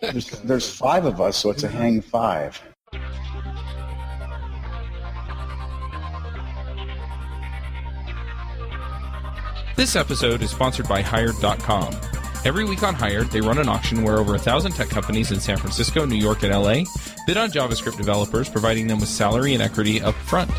[0.00, 2.60] There's, there's five of us, so it's a hang five.
[9.74, 11.94] This episode is sponsored by Hired.com.
[12.44, 15.40] Every week on Hired, they run an auction where over a thousand tech companies in
[15.40, 16.84] San Francisco, New York, and LA
[17.26, 20.50] bid on JavaScript developers, providing them with salary and equity up front.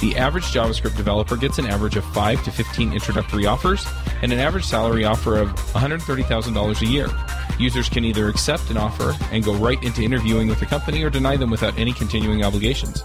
[0.00, 3.86] The average JavaScript developer gets an average of 5 to 15 introductory offers
[4.20, 7.08] and an average salary offer of $130,000 a year.
[7.58, 11.10] Users can either accept an offer and go right into interviewing with the company or
[11.10, 13.04] deny them without any continuing obligations.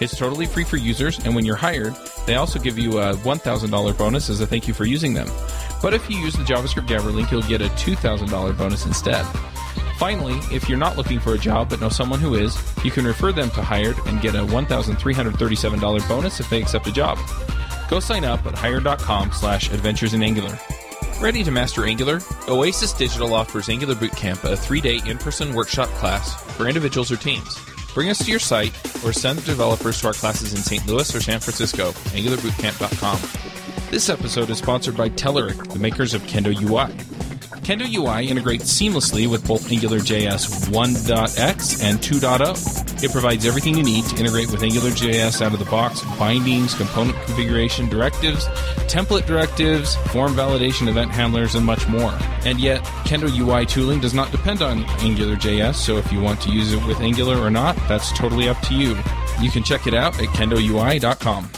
[0.00, 1.94] It's totally free for users, and when you're hired,
[2.26, 5.28] they also give you a $1,000 bonus as a thank you for using them.
[5.80, 9.24] But if you use the JavaScript Jabber link, you'll get a $2,000 bonus instead.
[9.98, 13.06] Finally, if you're not looking for a job but know someone who is, you can
[13.06, 17.18] refer them to Hired and get a $1,337 bonus if they accept a job.
[17.88, 20.58] Go sign up at hired.com slash adventures in Angular.
[21.18, 22.20] Ready to master Angular?
[22.46, 27.58] Oasis Digital offers Angular Bootcamp, a three-day in-person workshop class for individuals or teams.
[27.94, 30.86] Bring us to your site or send developers to our classes in St.
[30.86, 33.90] Louis or San Francisco, angularbootcamp.com.
[33.90, 36.94] This episode is sponsored by Telerik, the makers of Kendo UI.
[37.66, 43.02] Kendo UI integrates seamlessly with both AngularJS 1.x and 2.0.
[43.02, 47.20] It provides everything you need to integrate with AngularJS out of the box bindings, component
[47.24, 48.46] configuration, directives,
[48.86, 52.16] template directives, form validation, event handlers, and much more.
[52.44, 56.50] And yet, Kendo UI tooling does not depend on AngularJS, so if you want to
[56.50, 58.96] use it with Angular or not, that's totally up to you.
[59.40, 61.50] You can check it out at kendoui.com.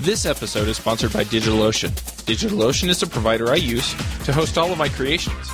[0.00, 2.09] This episode is sponsored by DigitalOcean.
[2.30, 3.92] DigitalOcean is the provider I use
[4.24, 5.50] to host all of my creations.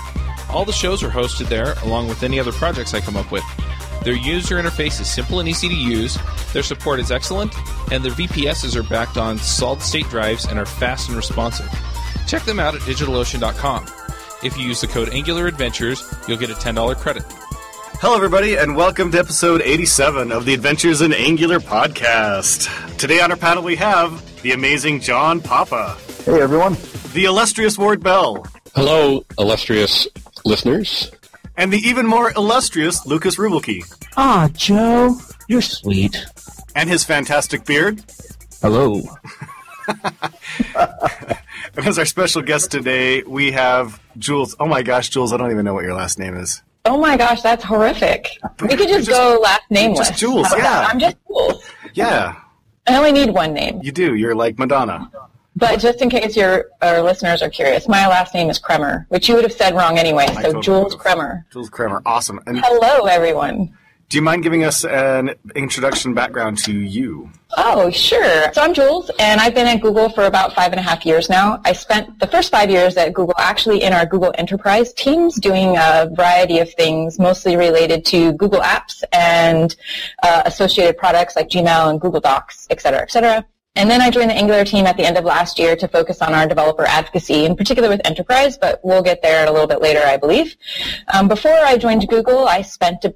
[0.51, 3.45] All the shows are hosted there, along with any other projects I come up with.
[4.05, 6.19] Their user interface is simple and easy to use,
[6.53, 7.55] their support is excellent,
[7.91, 11.67] and their VPSs are backed on solid state drives and are fast and responsive.
[12.27, 13.87] Check them out at digitalocean.com.
[14.45, 17.25] If you use the code Angular Adventures, you'll get a $10 credit.
[18.03, 22.69] Hello, everybody, and welcome to episode 87 of the Adventures in Angular podcast.
[22.99, 26.77] Today on our panel, we have the amazing John Papa, Hey, everyone.
[27.15, 28.45] the illustrious Ward Bell,
[28.75, 30.09] Hello, illustrious
[30.45, 31.11] listeners.
[31.57, 33.83] and the even more illustrious Lukas Ruebbelke.
[34.17, 35.17] Ah, Joe,
[35.49, 36.27] you're sweet.
[36.75, 38.03] And his fantastic beard.
[38.61, 39.03] Hello.
[39.87, 40.17] And
[41.87, 44.57] as our special guest today, we have Jules.
[44.59, 46.61] Oh my gosh, Jules, I don't even know what your last name is.
[46.85, 48.29] Oh my gosh, that's horrific.
[48.61, 50.09] We could just, Just- go last nameless.
[50.09, 50.63] just Jules, yeah.
[50.63, 50.91] that?
[50.91, 51.63] I'm just Jules.
[51.95, 52.35] Yeah,
[52.89, 53.81] I only need one name.
[53.83, 54.15] you do.
[54.17, 55.09] You're like Madonna.
[55.59, 59.29] But just in case your our listeners are curious, my last name is Kremer, which
[59.29, 60.27] you would have said wrong anyway.
[60.27, 60.95] So totally Jules.
[60.95, 61.47] Kremer.
[61.51, 62.41] Jules Kramer, awesome.
[62.47, 63.75] And Hello, everyone.
[64.11, 67.31] do you mind giving us an introduction background to you?
[67.57, 68.53] Oh, sure.
[68.53, 71.31] So I'm Jules, and I've been at Google for about five and a half years
[71.31, 71.59] now.
[71.65, 75.77] I spent the first five years at Google actually in our Google Enterprise teams doing
[75.79, 79.75] a variety of things, mostly related to Google Apps and
[80.23, 83.47] uh, associated products like Gmail and Google Docs, et cetera, et cetera.
[83.77, 86.23] And then I joined the Angular team at the end of last year to focus
[86.23, 89.83] on our developer advocacy, in particular with enterprise, but we'll get there a little bit
[89.83, 90.57] later, I believe.
[91.13, 93.15] Um, before I joined Google, I spent a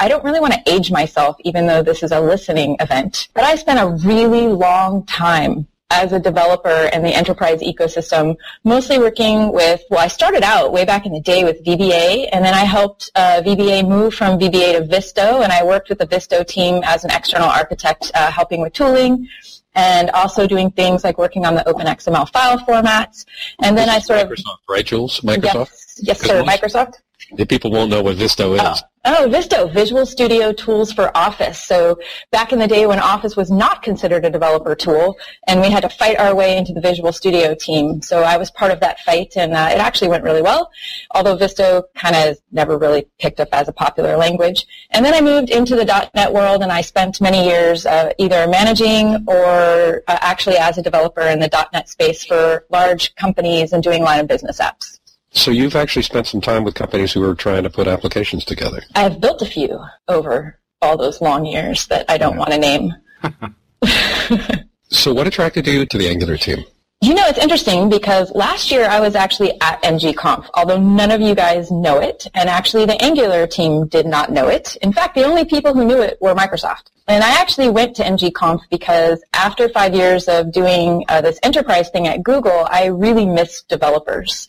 [0.00, 3.44] I don't really want to age myself, even though this is a listening event, but
[3.44, 9.52] I spent a really long time as a developer in the enterprise ecosystem, mostly working
[9.52, 12.64] with, well, I started out way back in the day with VBA, and then I
[12.64, 16.82] helped uh, VBA move from VBA to VSTO, and I worked with the VSTO team
[16.84, 19.28] as an external architect, uh, helping with tooling,
[19.78, 23.24] and also doing things like working on the OpenXML file formats.
[23.62, 25.20] And then I sort of, Microsoft, right, Jules?
[25.20, 25.70] Microsoft?
[25.70, 26.94] yes, yes, sir, Microsoft.
[27.36, 28.60] The people won't know what VSTO is.
[28.60, 31.62] Oh, VSTO, Visual Studio Tools for Office.
[31.62, 31.98] So
[32.30, 35.16] back in the day when Office was not considered a developer tool,
[35.46, 38.02] and we had to fight our way into the Visual Studio team.
[38.02, 40.70] So I was part of that fight, and uh, it actually went really well,
[41.12, 44.66] although VSTO kind of never really picked up as a popular language.
[44.90, 48.46] And then I moved into the .NET world, and I spent many years uh, either
[48.48, 53.82] managing or uh, actually as a developer in the .NET space for large companies and
[53.82, 54.98] doing line of business apps.
[55.30, 58.82] So you've actually spent some time with companies who are trying to put applications together.
[58.94, 59.78] I've built a few
[60.08, 62.94] over all those long years that I don't want to name.
[64.90, 66.64] So what attracted you to the Angular team?
[67.00, 71.20] You know, it's interesting because last year I was actually at ng-conf, although none of
[71.20, 74.76] you guys know it, and actually the Angular team did not know it.
[74.76, 76.90] In fact, the only people who knew it were Microsoft.
[77.06, 81.90] And I actually went to ng-conf because after five years of doing uh, this enterprise
[81.90, 84.48] thing at Google, I really missed developers.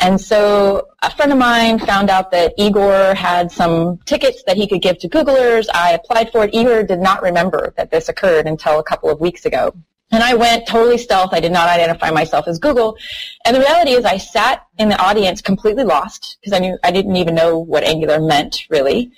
[0.00, 4.66] And so a friend of mine found out that Igor had some tickets that he
[4.66, 5.66] could give to Googlers.
[5.74, 6.54] I applied for it.
[6.54, 9.74] Igor did not remember that this occurred until a couple of weeks ago.
[10.12, 11.30] And I went totally stealth.
[11.32, 12.98] I did not identify myself as Google.
[13.46, 16.90] And the reality is I sat in the audience completely lost because I knew I
[16.90, 19.10] didn't even know what Angular meant really.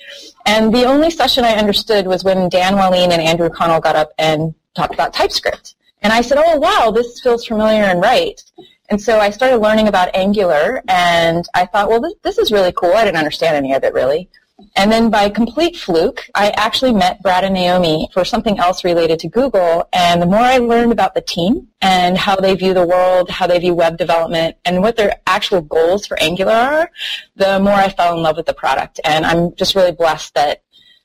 [0.47, 4.13] And the only session I understood was when Dan Wahlin and Andrew Connell got up
[4.19, 5.75] and talked about TypeScript.
[6.03, 8.41] And I said, oh wow, this feels familiar and right.
[8.91, 12.73] And so I started learning about Angular and I thought, well, this, this is really
[12.73, 12.93] cool.
[12.93, 14.29] I didn't understand any of it really.
[14.77, 19.19] And then by complete fluke, I actually met Brad and Naomi for something else related
[19.21, 19.89] to Google.
[19.93, 23.49] And the more I learned about the team and how they view the world, how
[23.49, 26.91] they view web development, and what their actual goals for Angular are,
[27.35, 29.01] the more I fell in love with the product.
[29.05, 30.63] And I'm just really blessed that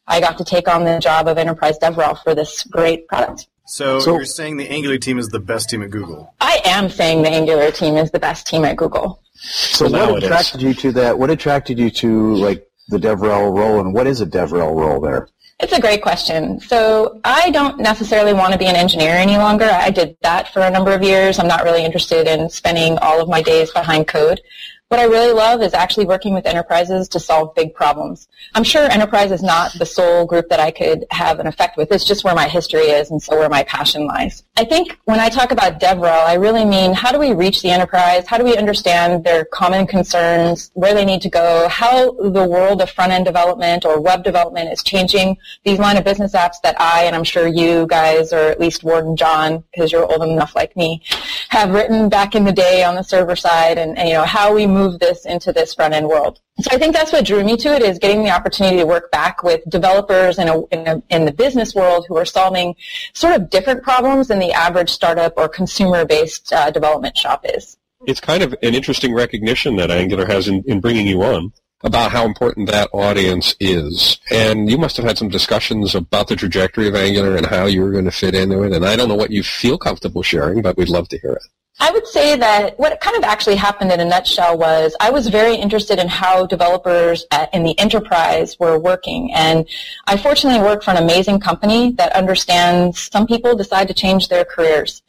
[0.08, 3.48] I got to take on the job of enterprise DevRel for this great product.
[3.69, 6.33] So, So- you're saying the Angular team is the best team at Google?
[6.42, 9.19] I am saying the Angular team is the best team at Google.
[9.42, 10.30] So Well, what it is.
[10.31, 11.19] attracted you to that?
[11.19, 15.27] What attracted you to like the DevRel role, and what is a DevRel role there?
[15.60, 16.60] It's a great question.
[16.62, 19.66] So I don't necessarily want to be an engineer any longer.
[19.71, 21.38] I did that for a number of years.
[21.38, 24.42] I'm not really interested in spending all of my days behind code.
[24.90, 28.28] What I really love is actually working with enterprises to solve big problems.
[28.56, 31.92] I'm sure enterprise is not the sole group that I could have an effect with.
[31.92, 34.42] It's just where my history is and so where my passion lies.
[34.58, 37.70] I think when I talk about DevRel, I really mean how do we reach the
[37.70, 38.26] enterprise?
[38.26, 42.82] How do we understand their common concerns, where they need to go, how the world
[42.82, 47.04] of front-end development or web development is changing these line of business apps that I,
[47.04, 50.56] and I'm sure you guys, or at least Ward and John, because you're old enough
[50.56, 51.04] like me,
[51.50, 54.52] have written back in the day on the server side and, and you know, how
[54.52, 56.40] we move this into this front-end world.
[56.62, 59.12] So I think that's what drew me to it is getting the opportunity to work
[59.12, 62.76] back with developers in, a, in, a, in the business world who are solving
[63.14, 67.78] sort of different problems than the average startup or consumer-based uh, development shop is.
[68.08, 72.12] It's kind of an interesting recognition that Angular has in, in bringing you on about
[72.12, 74.20] how important that audience is.
[74.31, 77.81] And you must have had some discussions about the trajectory of Angular and how you
[77.81, 78.74] were going to fit into it.
[78.74, 81.44] And I don't know what you feel comfortable sharing, but we'd love to hear it.
[81.81, 85.28] I would say that what kind of actually happened in a nutshell was I was
[85.28, 89.34] very interested in how developers at, in the enterprise were working.
[89.34, 89.68] And
[90.06, 94.44] I fortunately work for an amazing company that understands some people decide to change their
[94.44, 95.02] careers.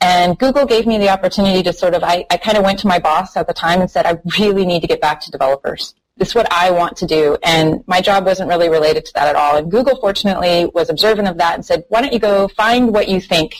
[0.00, 2.88] And Google gave me the opportunity to sort of, I, I kind of went to
[2.88, 5.94] my boss at the time and said, I really need to get back to developers.
[6.16, 7.36] This is what I want to do.
[7.44, 9.58] And my job wasn't really related to that at all.
[9.58, 13.08] And Google fortunately was observant of that and said, why don't you go find what
[13.08, 13.54] you think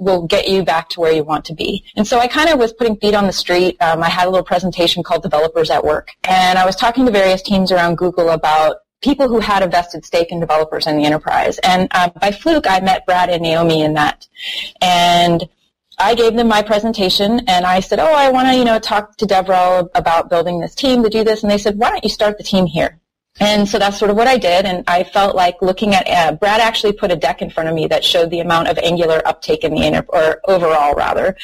[0.00, 1.84] will get you back to where you want to be.
[1.94, 3.76] And so I kind of was putting feet on the street.
[3.80, 6.10] Um, I had a little presentation called Developers at Work.
[6.24, 10.04] And I was talking to various teams around Google about people who had a vested
[10.04, 11.58] stake in developers in the enterprise.
[11.58, 14.26] And uh, by fluke, I met Brad and Naomi in that.
[14.80, 15.48] And
[15.98, 19.16] I gave them my presentation and I said, oh, I want to, you know, talk
[19.18, 21.42] to DevRel about building this team to do this.
[21.42, 22.99] And they said, why don't you start the team here?
[23.38, 26.32] And so that's sort of what I did, and I felt like looking at uh,
[26.32, 29.22] Brad actually put a deck in front of me that showed the amount of Angular
[29.26, 31.36] uptake in the inter- or overall rather,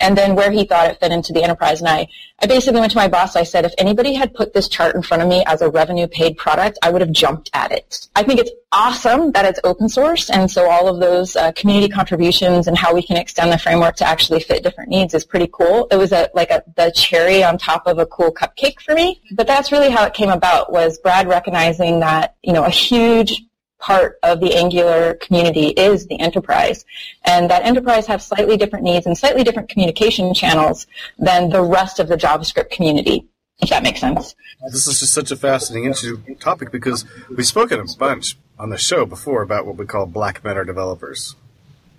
[0.00, 1.80] and then where he thought it fit into the enterprise.
[1.80, 2.08] And I,
[2.40, 3.36] I basically went to my boss.
[3.36, 6.06] I said, if anybody had put this chart in front of me as a revenue
[6.06, 8.08] paid product, I would have jumped at it.
[8.14, 11.88] I think it's awesome that it's open source, and so all of those uh, community
[11.88, 15.48] contributions and how we can extend the framework to actually fit different needs is pretty
[15.52, 15.86] cool.
[15.90, 19.22] It was a like a the cherry on top of a cool cupcake for me.
[19.32, 20.72] But that's really how it came about.
[20.72, 23.44] Was Brad recognizing that you know a huge
[23.78, 26.84] part of the Angular community is the enterprise,
[27.24, 30.86] and that enterprise have slightly different needs and slightly different communication channels
[31.18, 33.28] than the rest of the JavaScript community.
[33.62, 34.34] If that makes sense.
[34.70, 38.76] This is just such a fascinating interesting topic because we've spoken a bunch on the
[38.76, 41.36] show before about what we call black matter developers,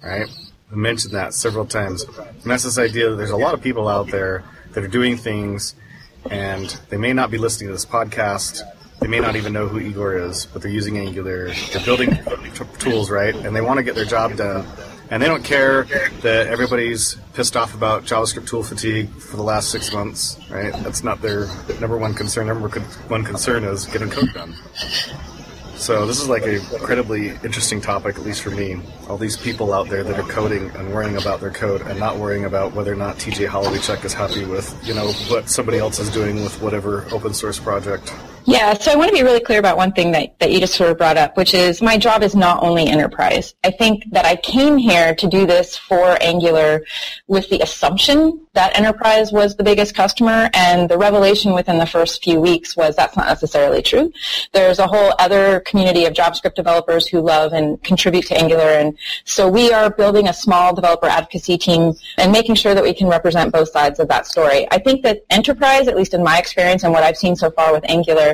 [0.03, 0.27] right?
[0.70, 3.88] We mentioned that several times, and that's this idea that there's a lot of people
[3.88, 4.43] out there
[4.74, 5.75] that are doing things,
[6.29, 8.62] and they may not be listening to this podcast.
[9.00, 11.53] They may not even know who Igor is, but they're using Angular.
[11.72, 12.17] They're building
[12.79, 13.36] tools, right?
[13.36, 14.65] And they want to get their job done.
[15.10, 15.83] And they don't care
[16.22, 20.74] that everybody's pissed off about JavaScript tool fatigue for the last six months, right?
[20.83, 21.48] That's not their
[21.79, 22.48] number one concern.
[22.48, 24.55] Number one concern is getting code done.
[25.75, 28.79] So this is like an incredibly interesting topic, at least for me.
[29.10, 32.17] All these people out there that are coding and worrying about their code and not
[32.17, 36.00] worrying about whether or not TJ Holowaychuk is happy with, you know, what somebody else
[36.00, 38.13] is doing with whatever open source project.
[38.46, 40.74] Yeah, so I want to be really clear about one thing that, that you just
[40.74, 43.56] sort of brought up, which is my job is not only enterprise.
[43.64, 46.84] I think that I came here to do this for Angular
[47.28, 52.24] with the assumption that enterprise was the biggest customer, and the revelation within the first
[52.24, 54.12] few weeks was that's not necessarily true.
[54.52, 58.98] There's a whole other community of JavaScript developers who love and contribute to Angular, and
[59.24, 63.08] so we are building a small developer advocacy team and making sure that we can
[63.08, 64.68] represent both sides of that story.
[64.70, 67.74] I think that enterprise, at least in my experience and what I've seen so far
[67.74, 68.33] with Angular,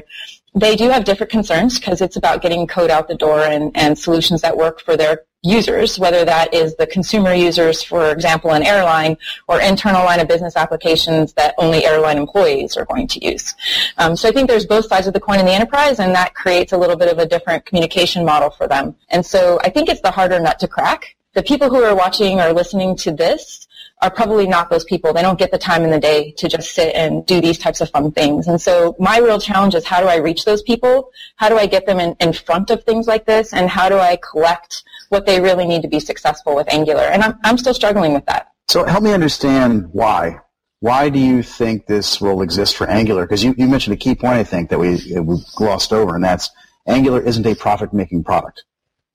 [0.55, 3.97] they do have different concerns because it's about getting code out the door and, and
[3.97, 8.63] solutions that work for their users, whether that is the consumer users, for example, an
[8.63, 9.15] airline,
[9.47, 13.55] or internal line of business applications that only airline employees are going to use.
[13.97, 16.33] Um, so I think there's both sides of the coin in the enterprise, and that
[16.33, 18.95] creates a little bit of a different communication model for them.
[19.09, 21.15] And so I think it's the harder nut to crack.
[21.35, 23.67] The people who are watching or listening to this
[24.01, 25.11] are probably not those people.
[25.13, 27.81] They don't get the time in the day to just sit and do these types
[27.81, 28.47] of fun things.
[28.47, 31.11] And so my real challenge is how do I reach those people?
[31.35, 33.53] How do I get them in, in front of things like this?
[33.53, 37.03] And how do I collect what they really need to be successful with Angular?
[37.03, 38.51] And I'm, I'm still struggling with that.
[38.69, 40.39] So help me understand why.
[40.79, 43.23] Why do you think this will exist for Angular?
[43.23, 46.23] Because you, you mentioned a key point, I think, that we, we glossed over, and
[46.23, 46.49] that's
[46.87, 48.63] Angular isn't a profit-making product.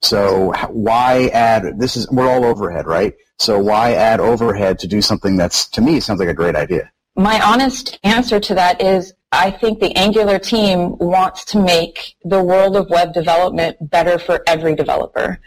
[0.02, 3.14] So why add, this is, we're all overhead, right?
[3.38, 6.90] So why add overhead to do something that's, to me, sounds like a great idea?
[7.16, 12.42] My honest answer to that is I think the Angular team wants to make the
[12.42, 15.40] world of web development better for every developer.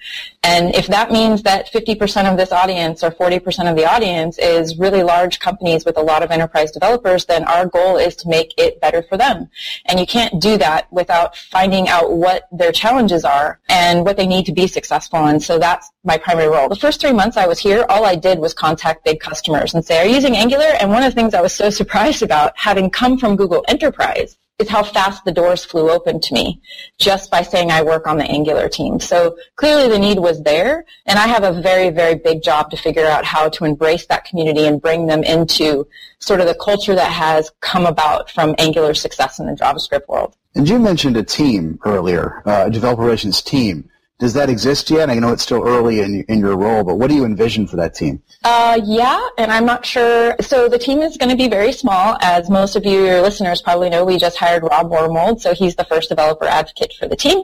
[0.44, 4.78] And if that means that 50% of this audience or 40% of the audience is
[4.78, 8.54] really large companies with a lot of enterprise developers, then our goal is to make
[8.58, 9.50] it better for them.
[9.86, 14.28] And you can't do that without finding out what their challenges are and what they
[14.28, 15.20] need to be successful.
[15.20, 16.70] And so that's my primary role.
[16.70, 19.84] The first three months I was here, all I did was contact big customers and
[19.84, 20.74] say, are you using Angular?
[20.80, 24.40] And one of the things I was so surprised about, having come from Google Enterprise,
[24.58, 26.60] is how fast the doors flew open to me
[26.98, 29.00] just by saying I work on the Angular team.
[29.00, 32.78] So clearly the need was there, and I have a very, very big job to
[32.78, 36.96] figure out how to embrace that community and bring them into sort of the culture
[36.96, 40.36] that has come about from Angular success in the JavaScript world.
[40.56, 43.92] And you mentioned a team earlier, uh, a developer relations team.
[44.20, 45.12] Does that exist yet?
[45.12, 47.76] I know it's still early in, in your role, but what do you envision for
[47.76, 48.24] that team?
[48.44, 50.36] Uh, yeah, and I'm not sure.
[50.42, 52.18] So the team is going to be very small.
[52.22, 55.76] As most of you, your listeners probably know, we just hired Rob Wormald, so he's
[55.76, 57.44] the first developer advocate for the team.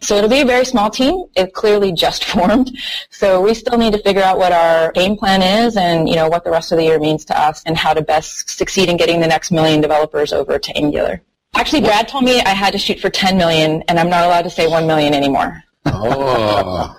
[0.00, 1.24] So it'll be a very small team.
[1.34, 2.70] It clearly just formed.
[3.10, 6.28] So we still need to figure out what our game plan is and, you know,
[6.28, 8.96] what the rest of the year means to us and how to best succeed in
[8.96, 11.20] getting the next million developers over to Angular.
[11.54, 14.42] Actually, Brad told me I had to shoot for 10 million, and I'm not allowed
[14.42, 15.64] to say 1 million anymore.
[15.84, 16.96] Oh,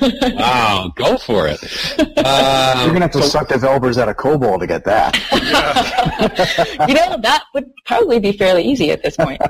[0.34, 0.92] wow!
[0.96, 1.62] Go for it.
[1.98, 5.14] Um, You're gonna have to so, suck developers out of COBOL to get that.
[6.88, 9.40] you know that would probably be fairly easy at this point.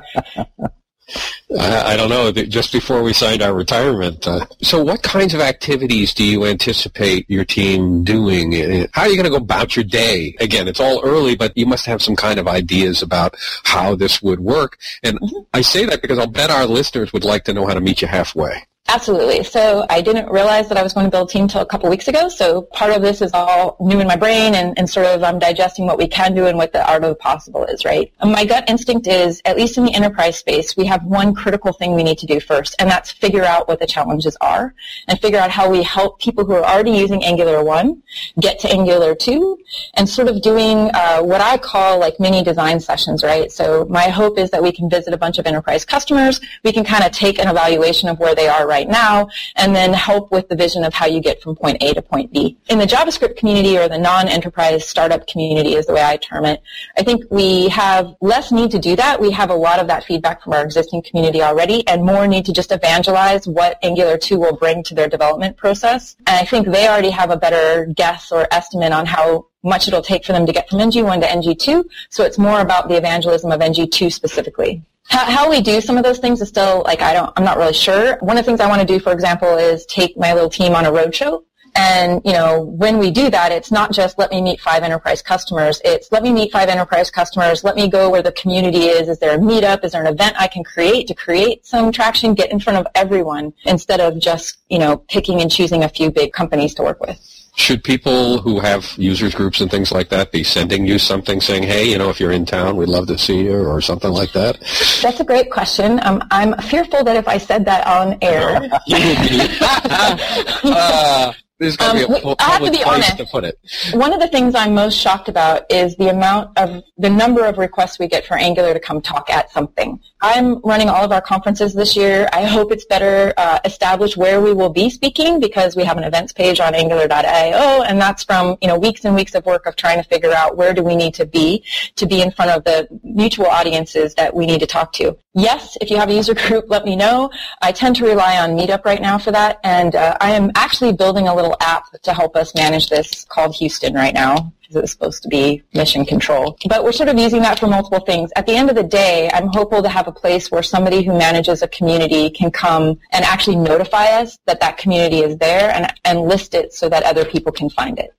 [1.59, 2.31] I, don't know.
[2.31, 7.29] Just before we signed our retirement, uh, so what kinds of activities do you anticipate
[7.29, 8.87] your team doing?
[8.91, 10.35] How are you going to go about your day?
[10.39, 14.21] Again, it's all early, but you must have some kind of ideas about how this
[14.21, 14.79] would work.
[15.03, 15.19] And
[15.53, 18.01] I say that because I'll bet our listeners would like to know how to meet
[18.01, 18.63] you halfway.
[18.87, 19.43] Absolutely.
[19.43, 21.89] So I didn't realize that I was going to build a team until a couple
[21.89, 22.29] weeks ago.
[22.29, 25.39] So part of this is all new in my brain and, and sort of I'm
[25.39, 28.13] digesting what we can do and what the art of the possible is, right?
[28.19, 31.73] And my gut instinct is, at least in the enterprise space, we have one critical
[31.73, 34.75] thing we need to do first, and that's figure out what the challenges are
[35.07, 38.03] and figure out how we help people who are already using Angular 1
[38.39, 39.57] get to Angular 2
[39.95, 43.51] and sort of doing uh, what I call like mini design sessions, right?
[43.51, 46.39] So my hope is that we can visit a bunch of enterprise customers.
[46.63, 49.73] We can kind of take an evaluation of where they are right right now, and
[49.73, 52.57] then help with the vision of how you get from point A to point B.
[52.67, 56.61] In the JavaScript community or the non-enterprise startup community is the way I term it,
[56.99, 59.21] I think we have less need to do that.
[59.21, 62.45] We have a lot of that feedback from our existing community already, and more need
[62.49, 66.17] to just evangelize what Angular 2 will bring to their development process.
[66.27, 70.01] And I think they already have a better guess or estimate on how much it'll
[70.01, 71.83] take for them to get from NG1 to NG2.
[72.09, 74.83] So it's more about the evangelism of NG2 specifically.
[75.07, 77.57] How, how, we do some of those things is still like I don't I'm not
[77.57, 78.17] really sure.
[78.21, 80.73] One of the things I want to do, for example, is take my little team
[80.73, 81.43] on a roadshow.
[81.75, 85.21] And you know, when we do that, it's not just let me meet five enterprise
[85.21, 85.81] customers.
[85.83, 87.63] It's let me meet five enterprise customers.
[87.63, 89.09] Let me go where the community is.
[89.09, 89.83] Is there a meetup?
[89.83, 92.33] Is there an event I can create to create some traction?
[92.33, 96.09] Get in front of everyone instead of just you know picking and choosing a few
[96.09, 97.44] big companies to work with.
[97.55, 101.63] Should people who have users groups and things like that be sending you something saying,
[101.63, 104.33] hey, you know, if you're in town, we'd love to see you or something like
[104.33, 104.59] that?
[105.01, 105.99] That's a great question.
[106.03, 108.69] Um, I'm fearful that if I said that on air.
[110.63, 113.17] uh, there's got to um, be a public to be place honest.
[113.17, 113.57] to put it.
[113.93, 117.57] One of the things I'm most shocked about is the amount of the number of
[117.57, 119.99] requests we get for Angular to come talk at something.
[120.21, 122.27] I'm running all of our conferences this year.
[122.33, 126.03] I hope it's better uh, established where we will be speaking because we have an
[126.03, 129.75] events page on Angular.io, and that's from you know weeks and weeks of work of
[129.75, 131.63] trying to figure out where do we need to be
[131.95, 135.17] to be in front of the mutual audiences that we need to talk to.
[135.33, 137.29] Yes, if you have a user group, let me know.
[137.61, 140.93] I tend to rely on Meetup right now for that, and uh, I am actually
[140.93, 144.75] building a little little app to help us manage this called Houston right now because
[144.77, 146.57] it's supposed to be mission control.
[146.67, 148.31] But we're sort of using that for multiple things.
[148.35, 151.15] At the end of the day, I'm hopeful to have a place where somebody who
[151.17, 155.93] manages a community can come and actually notify us that that community is there and,
[156.03, 158.15] and list it so that other people can find it.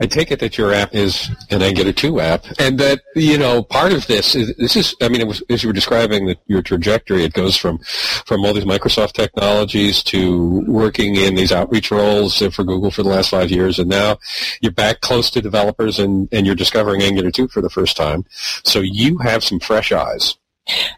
[0.00, 3.64] I take it that your app is an Angular 2 app, and that you know
[3.64, 4.94] part of this is this is.
[5.02, 7.24] I mean, was as you were describing the, your trajectory.
[7.24, 12.62] It goes from from all these Microsoft technologies to working in these outreach roles for
[12.62, 14.18] Google for the last five years, and now
[14.60, 18.24] you're back close to developers, and and you're discovering Angular 2 for the first time.
[18.62, 20.36] So you have some fresh eyes.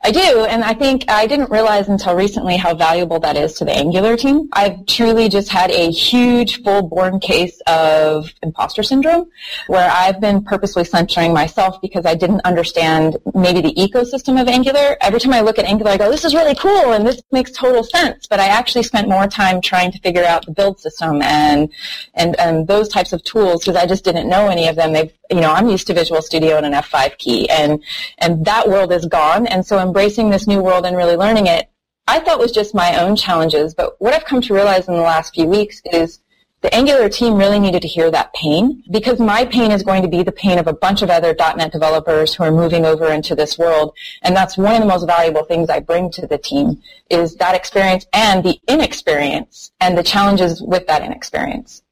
[0.03, 3.65] I do, and I think I didn't realize until recently how valuable that is to
[3.65, 4.49] the Angular team.
[4.53, 9.29] I've truly just had a huge full-born case of imposter syndrome
[9.69, 14.97] where I've been purposely censoring myself because I didn't understand maybe the ecosystem of Angular.
[15.01, 17.53] Every time I look at Angular, I go, this is really cool and this makes
[17.53, 21.23] total sense, but I actually spent more time trying to figure out the build system
[21.23, 21.71] and,
[22.15, 24.93] and, and those types of tools because I just didn't know any of them.
[24.93, 27.83] They've, you know, I'm used to Visual Studio and an F5 key and,
[28.19, 31.71] and that world is gone and so embracing this new world and really learning it,
[32.07, 33.75] I thought was just my own challenges.
[33.75, 36.21] But what I've come to realize in the last few weeks is
[36.63, 40.09] the Angular team really needed to hear that pain because my pain is going to
[40.09, 43.35] be the pain of a bunch of other .NET developers who are moving over into
[43.35, 43.95] this world.
[44.23, 47.55] And that's one of the most valuable things I bring to the team is that
[47.55, 51.83] experience and the inexperience and the challenges with that inexperience.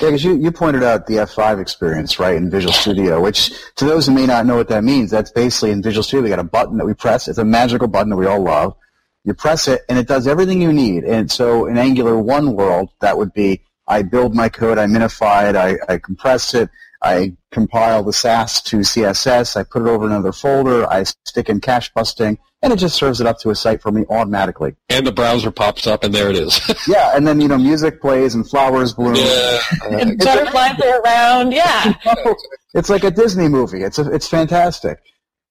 [0.00, 3.84] Yeah, because you, you pointed out the F5 experience, right, in Visual Studio, which to
[3.84, 6.38] those who may not know what that means, that's basically in Visual Studio, we got
[6.38, 7.26] a button that we press.
[7.26, 8.76] It's a magical button that we all love.
[9.24, 11.04] You press it, and it does everything you need.
[11.04, 15.50] And so in Angular 1 world, that would be I build my code, I minify
[15.50, 16.70] it, I, I compress it,
[17.02, 21.60] I compile the Sass to CSS, I put it over another folder, I stick in
[21.60, 24.74] cache busting, and it just serves it up to a site for me automatically.
[24.88, 26.60] And the browser pops up, and there it is.
[26.88, 29.16] yeah, and then you know music plays and flowers bloom.
[29.16, 29.60] Yeah.
[29.82, 31.52] Uh, and butterflies are around.
[31.52, 31.94] Yeah.
[32.74, 33.82] it's like a Disney movie.
[33.82, 34.98] It's a, it's fantastic.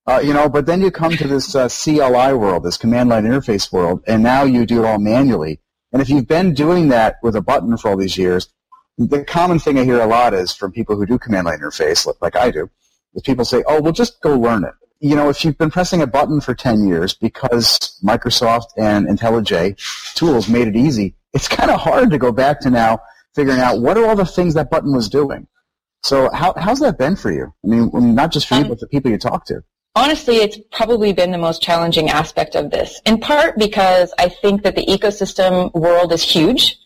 [0.08, 3.24] Uh, you know, but then you come to this uh, CLI world, this command line
[3.24, 5.62] interface world, and now you do it all manually.
[5.94, 8.50] And if you've been doing that with a button for all these years,
[8.98, 12.12] the common thing I hear a lot is from people who do command line interface,
[12.22, 12.70] like I do,
[13.14, 16.02] is people say, "Oh, well, just go learn it." You know, if you've been pressing
[16.02, 21.70] a button for 10 years because Microsoft and IntelliJ tools made it easy, it's kind
[21.70, 23.02] of hard to go back to now
[23.36, 25.46] figuring out what are all the things that button was doing.
[26.04, 27.54] So how, how's that been for you?
[27.66, 29.62] I mean, not just for you, um, but the people you talk to.
[29.94, 34.64] Honestly, it's probably been the most challenging aspect of this, in part because I think
[34.64, 36.78] that the ecosystem world is huge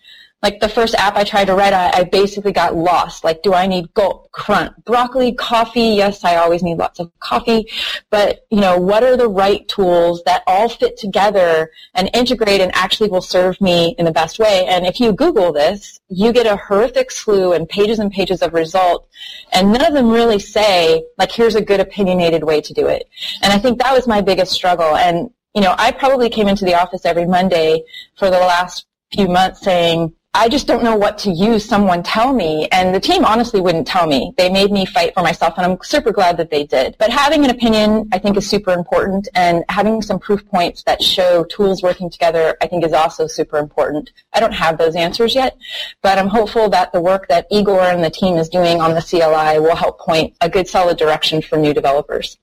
[0.43, 3.23] like the first app I tried to write, I, I, basically got lost.
[3.23, 5.95] Like, do I need gulp, grunt, broccoli, coffee?
[5.95, 7.67] Yes, I always need lots of coffee.
[8.12, 12.71] But, you know, what are the right tools that all fit together and integrate and
[12.76, 14.67] actually will serve me in the best way?
[14.67, 18.54] And if you Google this, you get a horrific slew and pages and pages of
[18.54, 19.08] results.
[19.52, 23.10] And none of them really say, like, here's a good opinionated way to do it.
[23.41, 24.95] And I think that was my biggest struggle.
[24.95, 27.82] And, you know, I probably came into the office every Monday
[28.17, 31.65] for the last few months saying, I just don't know what to use.
[31.65, 32.67] Someone tell me.
[32.71, 34.34] And the team honestly wouldn't tell me.
[34.38, 36.95] They made me fight for myself, and I'm super glad that they did.
[37.00, 41.02] But having an opinion, I think, is super important, and having some proof points that
[41.02, 44.12] show tools working together, I think, is also super important.
[44.32, 45.58] I don't have those answers yet,
[46.04, 49.02] but I'm hopeful that the work that Igor and the team is doing on the
[49.02, 52.38] CLI will help point a good, solid direction for new developers.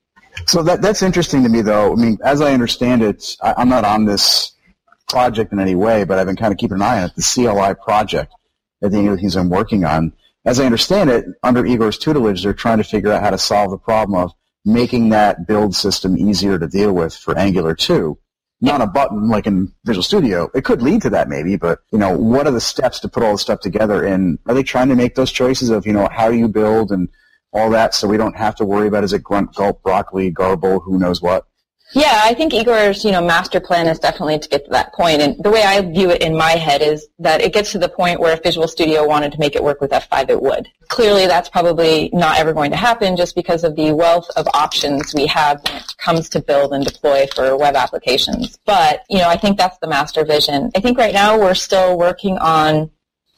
[0.46, 1.92] So that that's interesting to me, though.
[1.92, 4.52] I mean, as I understand it, I, I'm not on this
[5.08, 7.22] project in any way, but I've been kind of keeping an eye on it, the
[7.22, 8.32] CLI project
[8.80, 10.12] that the he's been working on.
[10.44, 13.70] As I understand it, under Igor's tutelage, they're trying to figure out how to solve
[13.70, 14.32] the problem of
[14.64, 18.18] making that build system easier to deal with for Angular 2.
[18.60, 20.50] Not a button like in Visual Studio.
[20.54, 23.22] It could lead to that maybe, but you know, what are the steps to put
[23.22, 24.04] all the stuff together?
[24.04, 27.08] And are they trying to make those choices of you know how you build and
[27.52, 30.80] all that, so we don't have to worry about is it grunt, gulp, broccoli, garble,
[30.80, 31.46] who knows what?
[31.92, 35.20] Yeah, I think Igor's, you know, master plan is definitely to get to that point.
[35.20, 37.88] And the way I view it in my head is that it gets to the
[37.88, 40.68] point where if Visual Studio wanted to make it work with F5, it would.
[40.88, 45.14] Clearly, that's probably not ever going to happen just because of the wealth of options
[45.14, 48.58] we have when it comes to build and deploy for web applications.
[48.64, 50.70] But, you know, I think that's the master vision.
[50.74, 52.90] I think right now we're still working on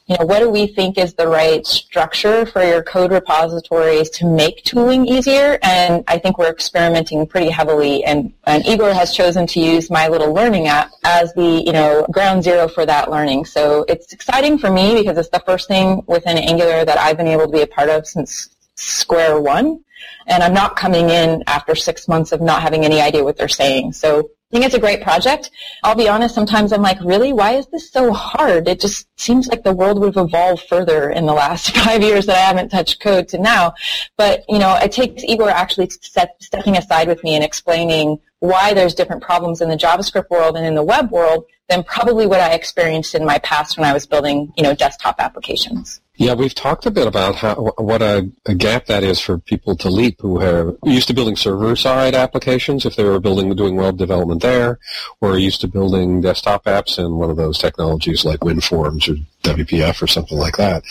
[0.07, 4.25] you know, what do we think is the right structure for your code repositories to
[4.25, 5.59] make tooling easier?
[5.61, 10.07] And I think we're experimenting pretty heavily, and, and Igor has chosen to use My
[10.07, 13.43] Little Learning app as the, you know, ground zero for that learning.
[13.43, 17.27] So it's exciting for me because it's the first thing within Angular that I've been
[17.27, 19.83] able to be a part of since square one.
[20.27, 23.49] And I'm not coming in after six months of not having any idea what they're
[23.49, 23.91] saying.
[23.93, 25.51] So I think it's a great project.
[25.83, 27.33] I'll be honest, sometimes I'm like, really?
[27.33, 28.69] Why is this so hard?
[28.69, 32.25] It just seems like the world would have evolved further in the last five years
[32.27, 33.73] that I haven't touched code to now.
[34.15, 38.73] But, you know, it takes Igor actually set, stepping aside with me and explaining why
[38.73, 42.39] there's different problems in the JavaScript world and in the web world than probably what
[42.39, 45.99] I experienced in my past when I was building, you know, desktop applications.
[46.17, 49.75] Yeah, we've talked a bit about how what a, a, gap that is for people
[49.77, 53.97] to leap who are used to building server-side applications if they were building doing web
[53.97, 54.79] development there,
[55.21, 60.01] or used to building desktop apps in one of those technologies like WinForms or WPF
[60.01, 60.83] or something like that.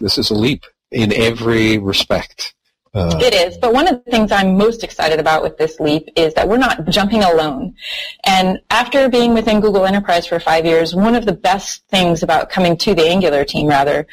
[0.00, 2.54] This is a leap in every respect.
[2.92, 6.08] Uh, it is, but one of the things I'm most excited about with this leap
[6.16, 7.76] is that we're not jumping alone.
[8.24, 12.50] And after being within Google Enterprise for five years, one of the best things about
[12.50, 14.08] coming to the Angular team, rather,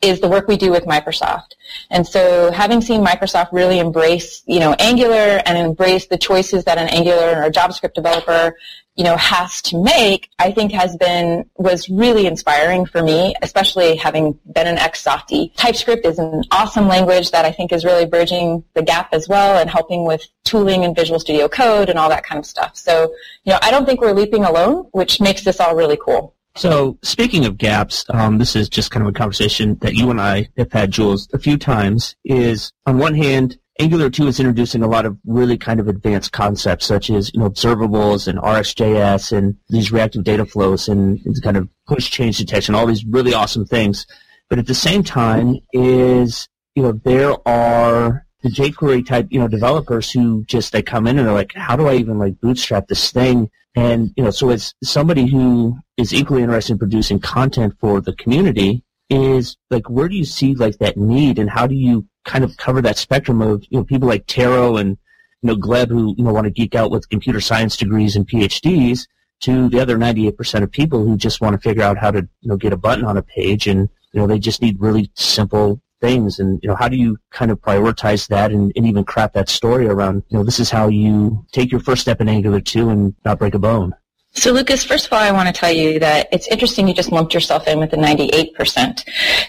[0.00, 1.54] is the work we do with Microsoft.
[1.90, 6.78] And so having seen Microsoft really embrace, you know, Angular and embrace the choices that
[6.78, 8.56] an Angular or JavaScript developer,
[8.94, 13.96] you know, has to make, I think has been, was really inspiring for me, especially
[13.96, 15.52] having been an ex-Softie.
[15.56, 19.58] TypeScript is an awesome language that I think is really bridging the gap as well
[19.58, 22.76] and helping with tooling and Visual Studio Code and all that kind of stuff.
[22.76, 23.12] So,
[23.44, 26.34] you know, I don't think we're leaping alone, which makes this all really cool.
[26.56, 30.20] So, speaking of gaps, um, this is just kind of a conversation that you and
[30.20, 32.16] I have had, Jules, a few times.
[32.24, 36.32] Is on one hand, Angular 2 is introducing a lot of really kind of advanced
[36.32, 41.56] concepts, such as you know observables and RxJS and these reactive data flows and, kind
[41.56, 44.04] of push change detection, all these really awesome things.
[44.50, 49.48] But at the same time, is you know there are the jQuery type you know
[49.48, 52.88] developers who just they come in and they're like, how do I even like bootstrap
[52.88, 53.50] this thing?
[53.74, 58.14] And you know, so as somebody who is equally interested in producing content for the
[58.14, 62.44] community, is like where do you see like that need, and how do you kind
[62.44, 64.98] of cover that spectrum of you know people like Taro and
[65.42, 68.28] you know Gleb who you know want to geek out with computer science degrees and
[68.28, 69.06] PhDs
[69.40, 72.48] to the other 98% of people who just want to figure out how to you
[72.48, 75.80] know get a button on a page and you know they just need really simple
[76.00, 79.34] things and you know how do you kind of prioritize that and, and even craft
[79.34, 82.60] that story around you know this is how you take your first step in angular
[82.60, 83.94] 2 and not break a bone
[84.32, 87.10] so Lukas, first of all, I want to tell you that it's interesting you just
[87.10, 89.02] lumped yourself in with the 98%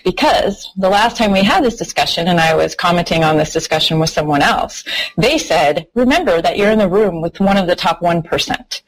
[0.04, 4.00] because the last time we had this discussion and I was commenting on this discussion
[4.00, 4.84] with someone else,
[5.18, 8.82] they said, remember that you're in the room with one of the top 1%.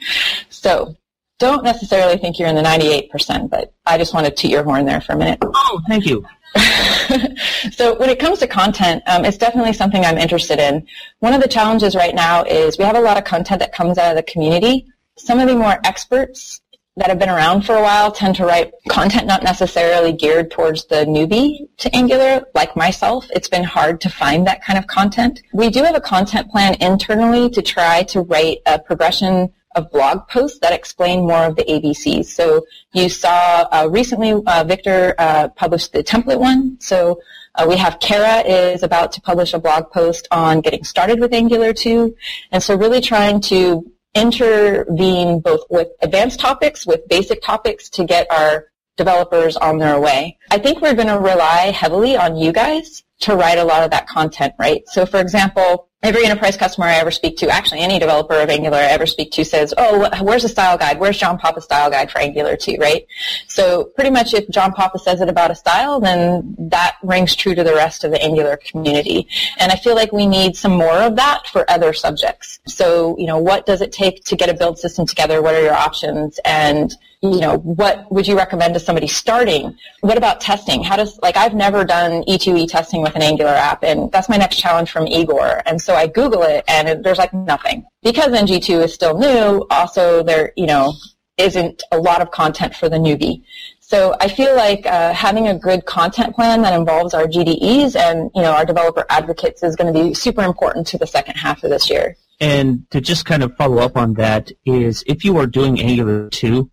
[0.49, 0.95] So
[1.37, 4.85] don't necessarily think you're in the 98%, but I just want to toot your horn
[4.85, 5.39] there for a minute.
[5.43, 6.25] Oh, thank you.
[7.71, 10.85] so when it comes to content, um, it's definitely something I'm interested in.
[11.19, 13.97] One of the challenges right now is we have a lot of content that comes
[13.97, 14.85] out of the community.
[15.17, 16.61] Some of the more experts
[16.97, 20.85] that have been around for a while tend to write content not necessarily geared towards
[20.87, 23.27] the newbie to Angular, like myself.
[23.33, 25.41] It's been hard to find that kind of content.
[25.53, 30.27] We do have a content plan internally to try to write a progression of blog
[30.27, 32.25] posts that explain more of the ABCs.
[32.25, 36.77] So you saw uh, recently uh, Victor uh, published the template one.
[36.79, 37.21] So
[37.55, 41.33] uh, we have Kara is about to publish a blog post on getting started with
[41.33, 42.15] Angular 2.
[42.51, 48.27] And so really trying to intervene both with advanced topics, with basic topics to get
[48.31, 50.37] our developers on their way.
[50.49, 53.91] I think we're going to rely heavily on you guys to write a lot of
[53.91, 54.83] that content, right?
[54.87, 58.77] So for example, every enterprise customer I ever speak to, actually any developer of Angular
[58.77, 60.99] I ever speak to says, oh, where's the style guide?
[60.99, 63.05] Where's John Papa's style guide for Angular 2, right?
[63.47, 67.53] So pretty much if John Papa says it about a style, then that rings true
[67.53, 69.27] to the rest of the Angular community.
[69.59, 72.59] And I feel like we need some more of that for other subjects.
[72.65, 75.43] So, you know, what does it take to get a build system together?
[75.43, 76.39] What are your options?
[76.43, 79.77] And you know, what would you recommend to somebody starting?
[79.99, 80.83] What about testing?
[80.83, 84.37] How does, like, I've never done E2E testing with an Angular app, and that's my
[84.37, 85.61] next challenge from Igor.
[85.67, 87.85] And so I Google it, and it, there's like nothing.
[88.01, 90.93] Because NG2 is still new, also there, you know,
[91.37, 93.43] isn't a lot of content for the newbie.
[93.79, 98.31] So I feel like uh, having a good content plan that involves our GDEs and,
[98.33, 101.63] you know, our developer advocates is going to be super important to the second half
[101.63, 102.15] of this year.
[102.39, 106.29] And to just kind of follow up on that is if you are doing Angular
[106.29, 106.71] 2,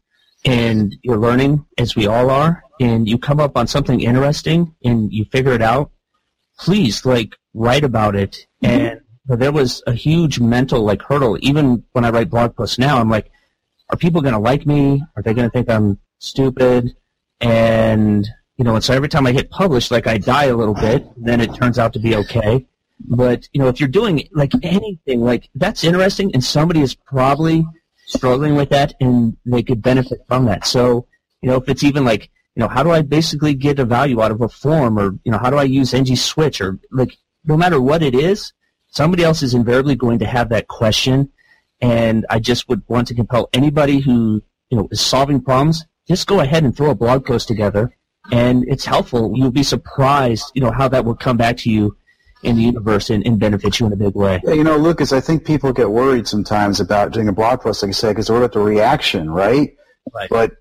[0.49, 5.13] and you're learning, as we all are, and you come up on something interesting and
[5.13, 5.91] you figure it out,
[6.59, 8.47] please, like, write about it.
[8.65, 8.87] Mm-hmm.
[9.29, 11.37] And there was a huge mental, like, hurdle.
[11.43, 13.31] Even when I write blog posts now, I'm like,
[13.91, 15.05] are people going to like me?
[15.17, 16.97] Are they going to think I'm stupid?
[17.41, 20.75] And, you know, and so every time I hit publish, like, I die a little
[20.75, 21.07] bit.
[21.19, 22.67] Then it turns out to be okay.
[23.01, 27.67] But, you know, if you're doing, like, anything, like, that's interesting, and somebody is probably–
[28.09, 30.67] struggling with that and they could benefit from that.
[30.67, 31.07] So,
[31.43, 34.21] you know, if it's even like, you know, how do I basically get a value
[34.23, 37.17] out of a form or, you know, how do I use ng switch or like
[37.45, 38.53] no matter what it is,
[38.89, 41.31] somebody else is invariably going to have that question
[41.81, 46.27] And I just would want to compel anybody who, you know, is solving problems, just
[46.27, 47.95] go ahead and throw a blog post together.
[48.33, 49.33] And it's helpful.
[49.35, 51.97] You'll be surprised, you know, how that will come back to you
[52.43, 54.41] in the universe and, and benefit you in a big way.
[54.45, 57.83] Yeah, you know, Lukas, I think people get worried sometimes about doing a blog post,
[57.83, 59.77] like you said, because they're worried about the reaction, right?
[60.13, 60.29] Right.
[60.31, 60.53] But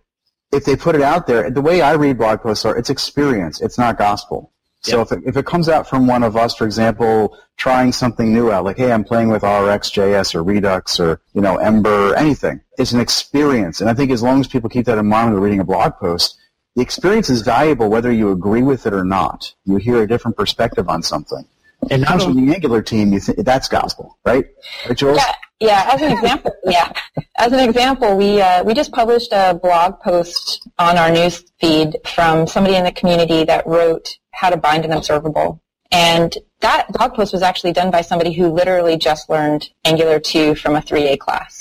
[0.52, 3.62] if they put it out there, the way I read blog posts are, it's experience,
[3.62, 4.52] it's not gospel.
[4.82, 8.32] So if, it, if it comes out from one of us, for example, trying something
[8.32, 12.62] new out, like, hey, I'm playing with RxJS or Redux or, you know, Ember, anything,
[12.78, 13.82] it's an experience.
[13.82, 15.66] And I think as long as people keep that in mind when they're reading a
[15.66, 16.38] blog post,
[16.76, 19.54] the experience is valuable whether you agree with it or not.
[19.66, 21.44] You hear a different perspective on something.
[21.90, 24.46] And not only the Angular team, you think that's gospel, right?
[24.88, 25.18] Right, Jules?
[25.18, 25.90] Yeah, yeah.
[25.94, 26.92] As an example, yeah.
[27.38, 31.98] As an example, we uh, we just published a blog post on our news feed
[32.06, 35.62] from somebody in the community that wrote how to bind an observable,
[35.92, 40.56] and that blog post was actually done by somebody who literally just learned Angular 2
[40.56, 41.57] from a 3A class.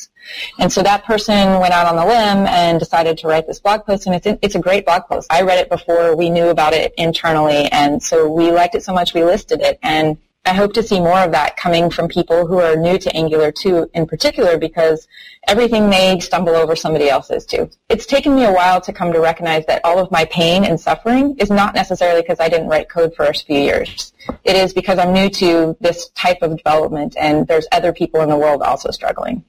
[0.58, 3.84] And so that person went out on the limb and decided to write this blog
[3.84, 5.26] post, and it's, it's a great blog post.
[5.30, 8.92] I read it before we knew about it internally, and so we liked it so
[8.92, 9.78] much we listed it.
[9.82, 13.16] And I hope to see more of that coming from people who are new to
[13.16, 15.08] Angular 2 in particular because
[15.48, 17.68] everything they stumble over somebody else too.
[17.88, 20.80] It's taken me a while to come to recognize that all of my pain and
[20.80, 24.12] suffering is not necessarily because I didn't write code for a few years.
[24.44, 28.28] It is because I'm new to this type of development and there's other people in
[28.28, 29.44] the world also struggling.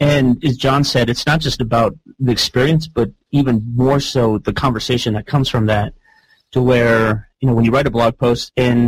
[0.00, 4.52] And as John said, it's not just about the experience, but even more so the
[4.52, 5.94] conversation that comes from that
[6.52, 8.84] to where, you know, when you write a blog post and,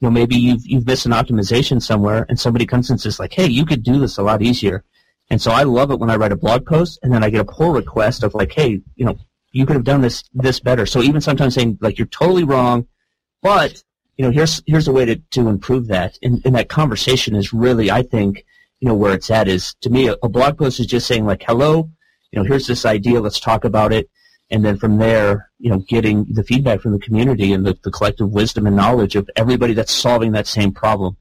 [0.00, 3.32] you know, maybe you've, you've missed an optimization somewhere and somebody comes and says like,
[3.32, 4.84] hey, you could do this a lot easier.
[5.30, 7.40] And so I love it when I write a blog post and then I get
[7.40, 9.18] a pull request of like, hey, you know,
[9.52, 10.86] you could have done this, this better.
[10.86, 12.86] So even sometimes saying like, you're totally wrong,
[13.42, 13.82] but,
[14.16, 16.18] you know, here's, here's a way to, to improve that.
[16.22, 18.44] And, and that conversation is really, I think,
[18.80, 21.26] you know, where it's at is to me, a, a blog post is just saying
[21.26, 21.90] like, hello,
[22.30, 24.08] you know, here's this idea, let's talk about it.
[24.50, 27.90] And then from there, you know, getting the feedback from the community and the, the
[27.90, 31.16] collective wisdom and knowledge of everybody that's solving that same problem.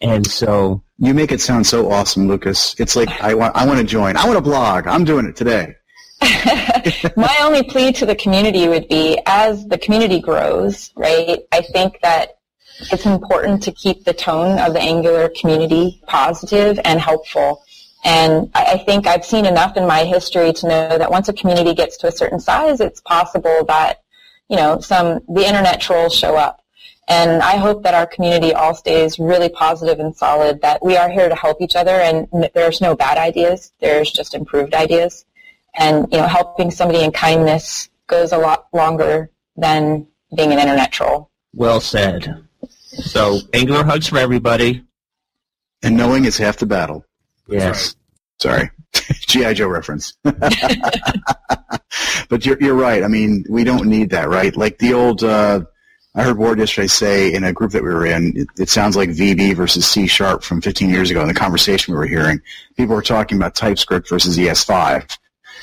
[0.00, 2.74] And so you make it sound so awesome, Lukas.
[2.78, 4.16] It's like I want I want to join.
[4.16, 4.86] I want to blog.
[4.86, 5.74] I'm doing it today.
[7.16, 11.40] My only plea to the community would be as the community grows, right?
[11.52, 12.35] I think that
[12.80, 17.62] it's important to keep the tone of the Angular community positive and helpful.
[18.04, 21.74] And I think I've seen enough in my history to know that once a community
[21.74, 24.02] gets to a certain size, it's possible that,
[24.48, 26.62] you know, some, the internet trolls show up.
[27.08, 31.08] And I hope that our community all stays really positive and solid, that we are
[31.08, 33.72] here to help each other and there's no bad ideas.
[33.80, 35.24] There's just improved ideas.
[35.74, 40.92] And, you know, helping somebody in kindness goes a lot longer than being an internet
[40.92, 41.30] troll.
[41.54, 42.45] Well said.
[43.02, 44.84] So Angular hugs for everybody.
[45.82, 47.04] And knowing is half the battle.
[47.48, 47.94] Yes.
[48.38, 48.70] Sorry.
[48.92, 49.54] G.I.
[49.54, 50.14] Joe reference.
[50.22, 50.40] but
[52.44, 53.02] you're, you're right.
[53.02, 54.56] I mean, we don't need that, right?
[54.56, 55.60] Like the old, uh,
[56.14, 58.96] I heard Ward yesterday say in a group that we were in, it, it, sounds
[58.96, 62.40] like VB versus C Sharp from 15 years ago in the conversation we were hearing.
[62.76, 65.18] People were talking about TypeScript versus ES5.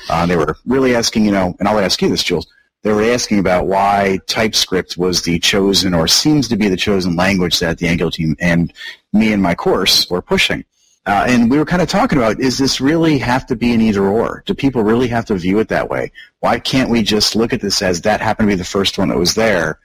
[0.08, 2.46] Uh, they were really asking, you know, and I'll ask you this, Jules.
[2.84, 7.16] They were asking about why TypeScript was the chosen or seems to be the chosen
[7.16, 8.72] language that the Angular team and
[9.14, 10.66] me and my course were pushing.
[11.06, 13.80] Uh, and we were kind of talking about, is this really have to be an
[13.80, 14.42] either or?
[14.44, 16.12] Do people really have to view it that way?
[16.40, 19.08] Why can't we just look at this as that happened to be the first one
[19.08, 19.80] that was there?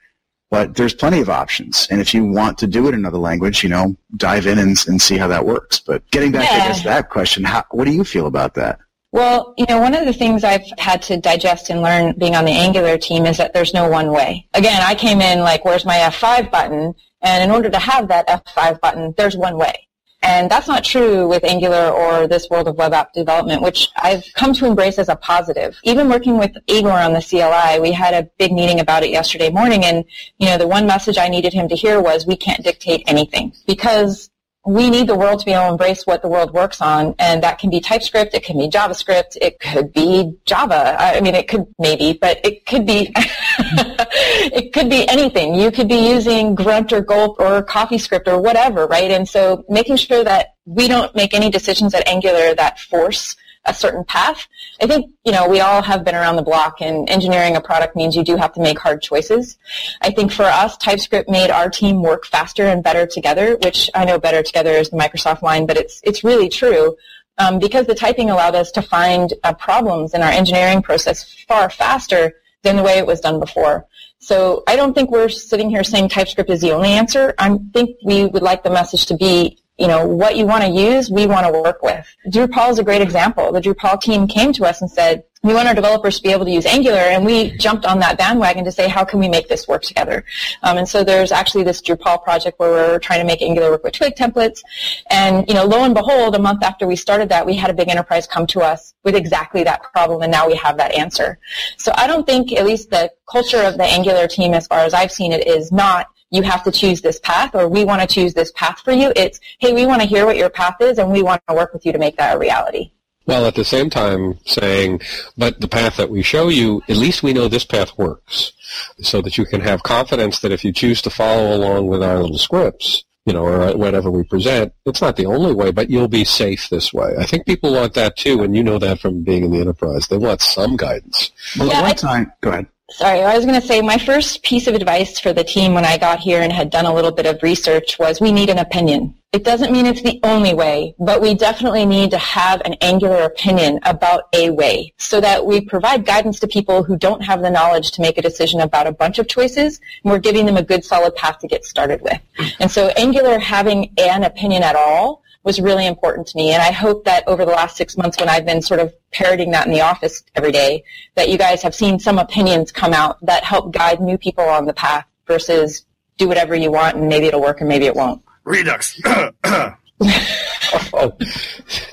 [0.50, 1.86] But there's plenty of options.
[1.90, 4.76] And if you want to do it in another language, you know, dive in and,
[4.86, 5.78] and see how that works.
[5.78, 6.72] But getting back yeah.
[6.72, 8.78] to that question, how, what do you feel about that?
[9.12, 12.44] Well, you know, one of the things I've had to digest and learn being on
[12.44, 14.46] the Angular team is that there's no one way.
[14.54, 16.94] Again, I came in like, where's my F5 button?
[17.20, 19.88] And in order to have that F5 button, there's one way.
[20.22, 24.22] And that's not true with Angular or this world of web app development, which I've
[24.34, 25.78] come to embrace as a positive.
[25.82, 29.48] Even working with Igor on the CLI, we had a big meeting about it yesterday
[29.50, 30.04] morning, and
[30.38, 33.54] you know the one message I needed him to hear was, "We can't dictate anything,"
[33.66, 34.28] because
[34.66, 37.42] we need the world to be able to embrace what the world works on, and
[37.42, 40.96] that can be TypeScript, it can be JavaScript, it could be Java.
[40.98, 45.54] I mean, it could maybe, but it could be it could be anything.
[45.54, 49.10] You could be using Grunt or Gulp or CoffeeScript or whatever, right?
[49.10, 53.74] And so making sure that we don't make any decisions at Angular that force a
[53.74, 54.48] certain path.
[54.80, 57.94] I think, you know, we all have been around the block and engineering a product
[57.94, 59.58] means you do have to make hard choices.
[60.00, 64.04] I think for us, TypeScript made our team work faster and better together, which I
[64.04, 66.96] know better together is the Microsoft line, but it's, it's really true.
[67.38, 71.70] Um, because the typing allowed us to find uh, problems in our engineering process far
[71.70, 73.86] faster than the way it was done before.
[74.18, 77.34] So I don't think we're sitting here saying TypeScript is the only answer.
[77.38, 80.70] I think we would like the message to be you know, what you want to
[80.70, 82.06] use, we want to work with.
[82.28, 83.50] Drupal is a great example.
[83.50, 86.44] The Drupal team came to us and said, we want our developers to be able
[86.44, 89.48] to use Angular, and we jumped on that bandwagon to say, how can we make
[89.48, 90.22] this work together?
[90.62, 93.82] Um, and so there's actually this Drupal project where we're trying to make Angular work
[93.82, 94.60] with Twig templates.
[95.08, 97.74] And, you know, lo and behold, a month after we started that, we had a
[97.74, 101.38] big enterprise come to us with exactly that problem, and now we have that answer.
[101.78, 104.92] So I don't think, at least the culture of the Angular team, as far as
[104.92, 108.06] I've seen it, is not you have to choose this path or we want to
[108.06, 109.12] choose this path for you.
[109.16, 111.72] It's, hey, we want to hear what your path is and we want to work
[111.72, 112.92] with you to make that a reality.
[113.26, 115.02] Well, at the same time saying,
[115.36, 118.52] but the path that we show you, at least we know this path works.
[119.00, 122.20] So that you can have confidence that if you choose to follow along with our
[122.20, 126.08] little scripts, you know, or whatever we present, it's not the only way, but you'll
[126.08, 127.14] be safe this way.
[127.18, 130.08] I think people want that too, and you know that from being in the enterprise.
[130.08, 131.30] They want some guidance.
[131.58, 132.66] Well, yeah, at one I, time, go ahead.
[132.90, 135.84] Sorry, I was going to say my first piece of advice for the team when
[135.84, 138.58] I got here and had done a little bit of research was we need an
[138.58, 139.14] opinion.
[139.32, 143.22] It doesn't mean it's the only way, but we definitely need to have an angular
[143.22, 147.50] opinion about a way so that we provide guidance to people who don't have the
[147.50, 150.62] knowledge to make a decision about a bunch of choices and we're giving them a
[150.62, 152.20] good solid path to get started with.
[152.58, 156.52] And so angular having an opinion at all was really important to me.
[156.52, 159.50] And I hope that over the last six months when I've been sort of parroting
[159.52, 163.24] that in the office every day, that you guys have seen some opinions come out
[163.24, 165.86] that help guide new people on the path versus
[166.18, 168.22] do whatever you want and maybe it'll work and maybe it won't.
[168.44, 169.00] Redux.
[169.06, 169.74] oh,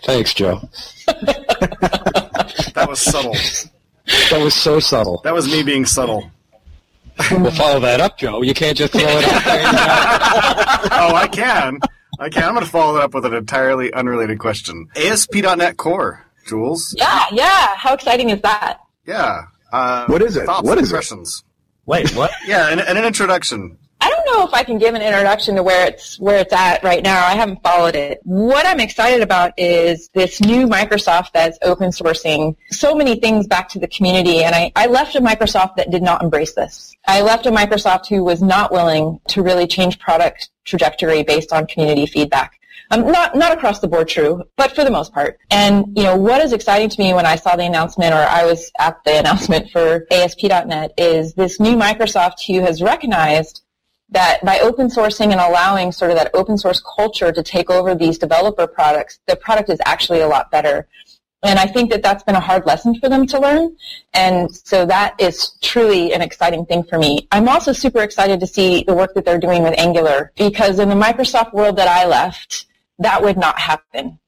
[0.04, 0.60] thanks, Joe.
[1.06, 3.36] that was subtle.
[4.30, 5.22] That was so subtle.
[5.24, 6.32] That was me being subtle.
[7.32, 8.42] We'll follow that up, Joe.
[8.42, 9.62] You can't just throw it out there.
[11.00, 11.80] oh, I can.
[12.20, 14.88] Okay, I'm going to follow that up with an entirely unrelated question.
[14.96, 16.96] ASP.NET Core, Jules.
[16.98, 17.76] Yeah, yeah.
[17.76, 18.80] How exciting is that?
[19.06, 19.44] Yeah.
[19.72, 20.46] Uh, what is it?
[20.46, 21.44] Thoughts, what is impressions?
[21.46, 21.90] It?
[21.90, 22.32] Wait, what?
[22.48, 23.78] yeah, and, and an introduction.
[24.28, 27.26] Know if I can give an introduction to where it's where it's at right now.
[27.26, 28.20] I haven't followed it.
[28.24, 33.70] What I'm excited about is this new Microsoft that's open sourcing so many things back
[33.70, 34.44] to the community.
[34.44, 36.94] And I, I left a Microsoft that did not embrace this.
[37.08, 41.66] I left a Microsoft who was not willing to really change product trajectory based on
[41.66, 42.60] community feedback.
[42.92, 45.40] Um, not not across the board true, but for the most part.
[45.52, 48.46] And you know what is exciting to me when I saw the announcement, or I
[48.46, 53.64] was at the announcement for ASP.NET, is this new Microsoft who has recognized
[54.10, 57.94] that by open sourcing and allowing sort of that open source culture to take over
[57.94, 60.88] these developer products, the product is actually a lot better.
[61.44, 63.76] And I think that that's been a hard lesson for them to learn.
[64.14, 67.28] And so that is truly an exciting thing for me.
[67.32, 70.90] I'm also super excited to see the work that they're doing with Angular because in
[70.90, 72.66] the Microsoft world that I left,
[73.00, 74.20] that would not happen.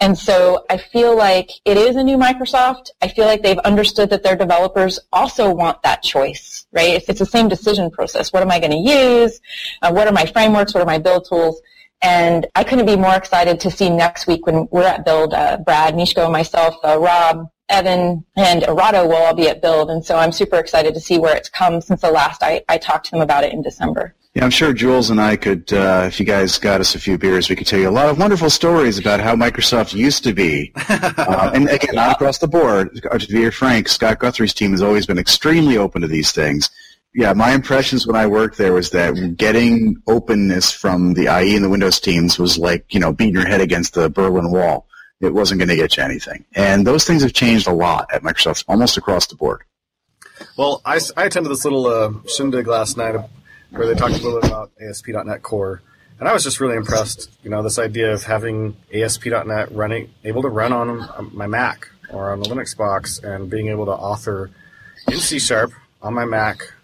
[0.00, 2.90] And so I feel like it is a new Microsoft.
[3.02, 6.90] I feel like they've understood that their developers also want that choice, right?
[6.90, 8.32] It's, it's the same decision process.
[8.32, 9.40] What am I going to use?
[9.82, 10.74] Uh, what are my frameworks?
[10.74, 11.60] What are my build tools?
[12.02, 15.58] And I couldn't be more excited to see next week when we're at Build, uh,
[15.58, 19.90] Brad, Misko, myself, uh, Rob, Evan, and Arado will all be at Build.
[19.90, 22.78] And so I'm super excited to see where it's come since the last I, I
[22.78, 24.14] talked to them about it in December.
[24.34, 27.18] Yeah, I'm sure Jules and I could, uh, if you guys got us a few
[27.18, 30.32] beers, we could tell you a lot of wonderful stories about how Microsoft used to
[30.32, 30.72] be.
[30.88, 32.94] uh, and again, not across the board.
[33.02, 36.70] To be frank, Scott Guthrie's team has always been extremely open to these things.
[37.12, 41.64] Yeah, my impressions when I worked there was that getting openness from the IE and
[41.64, 44.86] the Windows teams was like, you know, beating your head against the Berlin Wall.
[45.20, 46.44] It wasn't going to get you anything.
[46.54, 49.64] And those things have changed a lot at Microsoft, almost across the board.
[50.56, 53.16] Well, I, I attended this little uh, shindig last night
[53.70, 55.82] where they talked a little bit about ASP.NET Core.
[56.18, 60.42] And I was just really impressed, you know, this idea of having ASP.NET running, able
[60.42, 63.92] to run on um, my Mac or on a Linux box and being able to
[63.92, 64.50] author
[65.08, 66.74] in C Sharp on my Mac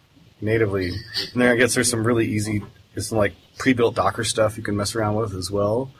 [0.40, 0.88] natively.
[1.32, 2.62] And then I guess there's some really easy,
[2.96, 5.90] some like pre-built Docker stuff you can mess around with as well.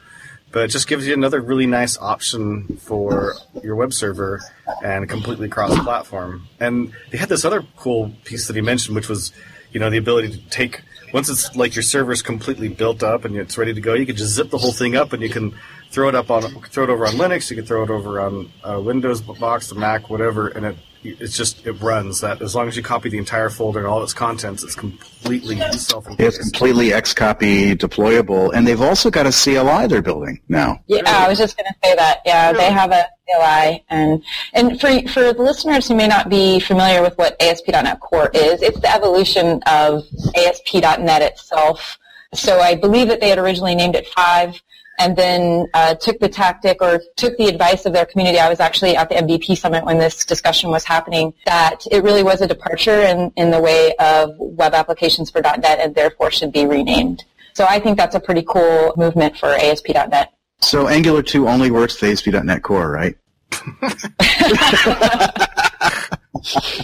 [0.53, 4.41] But it just gives you another really nice option for your web server
[4.83, 6.49] and completely cross-platform.
[6.61, 9.33] And they had this other cool piece that he mentioned, which was
[9.73, 13.25] you know, the ability to take once it's like your server is completely built up
[13.25, 15.29] and it's ready to go, you can just zip the whole thing up and you
[15.31, 15.55] can
[15.91, 18.51] throw it up on throw it over on Linux, you can throw it over on
[18.65, 20.77] uh, Windows box, the Mac, whatever, and it
[21.21, 24.03] it's just it runs that as long as you copy the entire folder and all
[24.03, 26.07] its contents, it's completely self.
[26.19, 30.81] It's completely Xcopy deployable, and they've also got a CLI they're building now.
[30.87, 32.21] Yeah, I was just going to say that.
[32.25, 36.61] Yeah, they have a CLI, and and for for the listeners who may not be
[36.61, 40.05] familiar with what ASP.NET Core is, it's the evolution of
[40.37, 41.99] ASP.NET itself.
[42.35, 44.61] So I believe that they had originally named it Five
[44.99, 48.39] and then uh, took the tactic or took the advice of their community.
[48.39, 51.35] I was actually at the MVP summit when this discussion was happening.
[51.47, 55.65] That it really was a departure in, in the way of web applications for .NET,
[55.65, 57.25] and therefore should be renamed.
[57.55, 60.33] So I think that's a pretty cool movement for ASP.NET.
[60.61, 63.17] So Angular 2 only works with ASP.NET Core, right?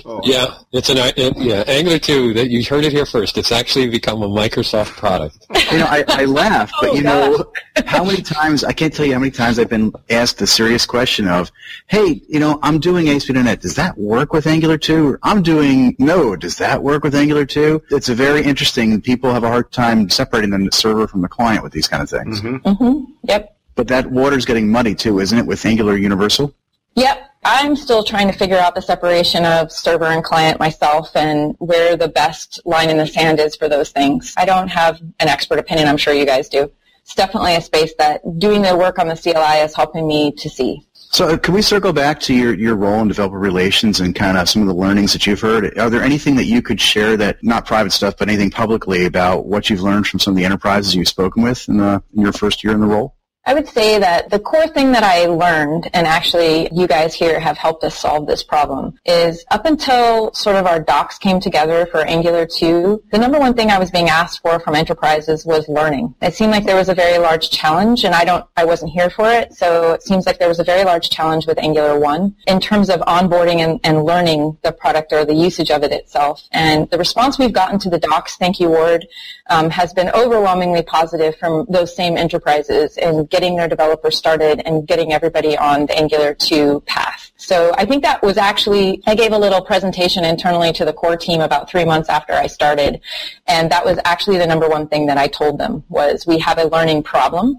[0.05, 0.21] oh.
[0.25, 2.35] Yeah, it's an it, yeah Angular 2.
[2.35, 3.39] That you heard it here first.
[3.39, 5.47] It's actually become a Microsoft product.
[5.71, 7.53] You know, I, I laugh, but oh, you know,
[7.87, 10.87] how many times I can't tell you how many times I've been asked the serious
[10.87, 11.51] question of,
[11.87, 13.61] "Hey, you know, I'm doing ASP.NET.
[13.61, 15.19] Does that work with Angular 2?
[15.23, 16.41] I'm doing Node.
[16.41, 19.01] Does that work with Angular 2?" It's a very interesting.
[19.01, 22.11] People have a hard time separating the server from the client with these kind of
[22.11, 22.41] things.
[22.41, 22.69] Mm-hmm.
[22.69, 23.13] Mm-hmm.
[23.25, 23.57] Yep.
[23.75, 26.55] But that water's getting muddy too, isn't it, with Angular Universal?
[26.95, 27.29] Yep.
[27.45, 31.97] I'm still trying to figure out the separation of server and client myself and where
[31.97, 34.33] the best line in the sand is for those things.
[34.37, 35.89] I don't have an expert opinion.
[35.89, 36.71] I'm sure you guys do.
[37.03, 40.49] It's definitely a space that doing the work on the CLI is helping me to
[40.49, 40.87] see.
[40.95, 44.39] So uh, can we circle back to your, your role in developer relations and kind
[44.39, 45.77] of some of the learnings that you've heard?
[45.79, 49.47] Are there anything that you could share that, not private stuff, but anything publicly about
[49.47, 52.33] what you've learned from some of the enterprises you've spoken with in, the, in your
[52.33, 53.17] first year in the role?
[53.45, 57.41] I would say that the core thing that I learned, and actually you guys here
[57.41, 61.87] have helped us solve this problem, is up until sort of our docs came together
[61.87, 65.69] for Angular 2, the number one thing I was being asked for from enterprises was
[65.69, 66.15] learning.
[66.23, 69.11] It seemed like there was a very large challenge, and I don't, I wasn't here
[69.11, 72.37] for it, so it seems like there was a very large challenge with Angular 1
[72.47, 76.45] in terms of onboarding and, and learning the product or the usage of it itself.
[76.53, 79.05] And the response we've gotten to the docs, thank you Ward,
[79.51, 84.87] um, has been overwhelmingly positive from those same enterprises in getting their developers started and
[84.87, 87.33] getting everybody on the Angular 2 path.
[87.37, 91.17] So I think that was actually, I gave a little presentation internally to the core
[91.17, 93.01] team about three months after I started.
[93.49, 96.59] And that was actually the number one thing that I told them was we have
[96.59, 97.59] a learning problem.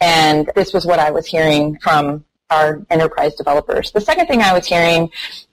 [0.00, 3.92] And this was what I was hearing from our enterprise developers.
[3.92, 5.08] The second thing I was hearing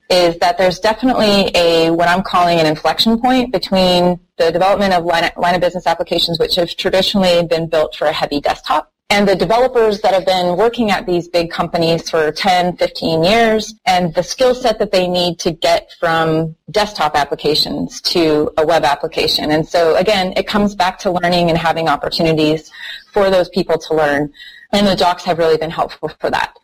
[0.09, 5.05] is that there's definitely a what I'm calling an inflection point between the development of
[5.05, 9.35] line, of business applications, which have traditionally been built for a heavy desktop, and the
[9.35, 14.21] developers that have been working at these big companies for 10, 15 years, and the
[14.21, 19.49] skill set that they need to get from desktop applications to a web application.
[19.51, 22.71] And so again, it comes back to learning and having opportunities
[23.11, 24.31] for those people to learn.
[24.71, 26.55] And the docs have really been helpful for that.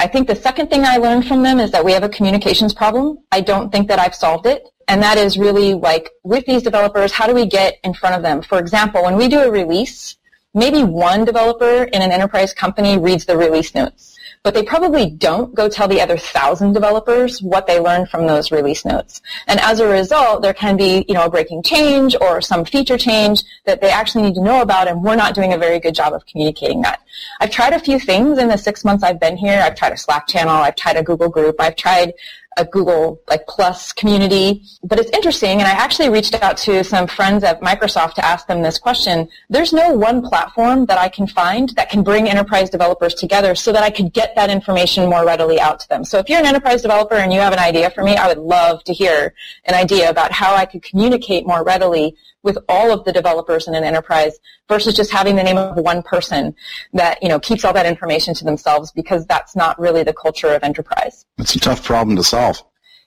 [0.00, 2.74] I think the second thing I learned from them is that we have a communications
[2.74, 3.18] problem.
[3.30, 4.68] I don't think that I've solved it.
[4.88, 8.22] And that is really like with these developers, how do we get in front of
[8.22, 8.42] them?
[8.42, 10.16] For example, when we do a release,
[10.54, 15.54] maybe one developer in an enterprise company reads the release notes but they probably don't
[15.54, 19.22] go tell the other thousand developers what they learned from those release notes.
[19.46, 22.98] And as a result, there can be, you know, a breaking change or some feature
[22.98, 25.94] change that they actually need to know about, and we're not doing a very good
[25.94, 27.02] job of communicating that.
[27.40, 29.60] I've tried a few things in the six months I've been here.
[29.62, 30.54] I've tried a Slack channel.
[30.54, 31.56] I've tried a Google group.
[31.60, 32.14] I've tried
[32.56, 34.64] a Google like Plus community.
[34.82, 38.46] But it's interesting, and I actually reached out to some friends at Microsoft to ask
[38.46, 39.28] them this question.
[39.48, 43.72] There's no one platform that I can find that can bring enterprise developers together so
[43.72, 46.04] that I could get that information more readily out to them.
[46.04, 48.38] So if you're an enterprise developer and you have an idea for me, I would
[48.38, 49.34] love to hear
[49.64, 53.74] an idea about how I could communicate more readily with all of the developers in
[53.74, 54.38] an enterprise
[54.68, 56.54] versus just having the name of one person
[56.92, 60.48] that you know keeps all that information to themselves because that's not really the culture
[60.48, 61.24] of enterprise.
[61.38, 62.62] It's a tough problem to solve.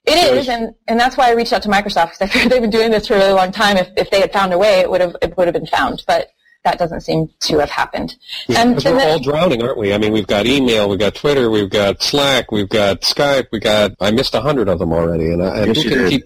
[0.05, 2.61] It is, and, and that's why I reached out to Microsoft because I figured they've
[2.61, 3.77] been doing this for a really long time.
[3.77, 6.03] If, if they had found a way, it would have it would have been found,
[6.05, 6.29] but
[6.63, 8.15] that doesn't seem to have happened.
[8.47, 9.93] Yeah, and we're all drowning, aren't we?
[9.93, 13.59] I mean, we've got email, we've got Twitter, we've got Slack, we've got Skype, we
[13.59, 16.23] got I missed a hundred of them already, and, I, and yes, who can keep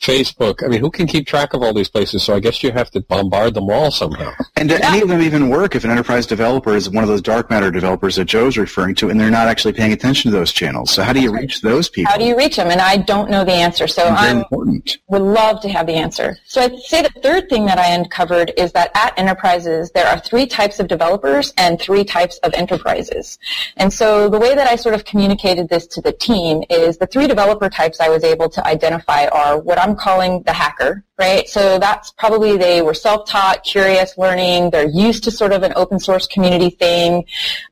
[0.00, 0.64] Facebook.
[0.64, 2.22] I mean, who can keep track of all these places?
[2.22, 4.32] So I guess you have to bombard them all somehow.
[4.56, 7.22] And do any of them even work if an enterprise developer is one of those
[7.22, 10.52] dark matter developers that Joe's referring to, and they're not actually paying attention to those
[10.52, 10.90] channels?
[10.90, 12.10] So how do you reach those people?
[12.10, 12.68] How do you reach them?
[12.68, 13.86] And I don't know the answer.
[13.86, 16.38] So I would love to have the answer.
[16.46, 20.18] So I'd say the third thing that I uncovered is that at enterprises there are
[20.18, 23.38] three types of developers and three types of enterprises.
[23.76, 27.06] And so the way that I sort of communicated this to the team is the
[27.06, 31.04] three developer types I was able to identify are what I'm I'm calling the hacker,
[31.18, 31.48] right?
[31.48, 34.70] So that's probably they were self-taught, curious, learning.
[34.70, 37.24] They're used to sort of an open source community thing.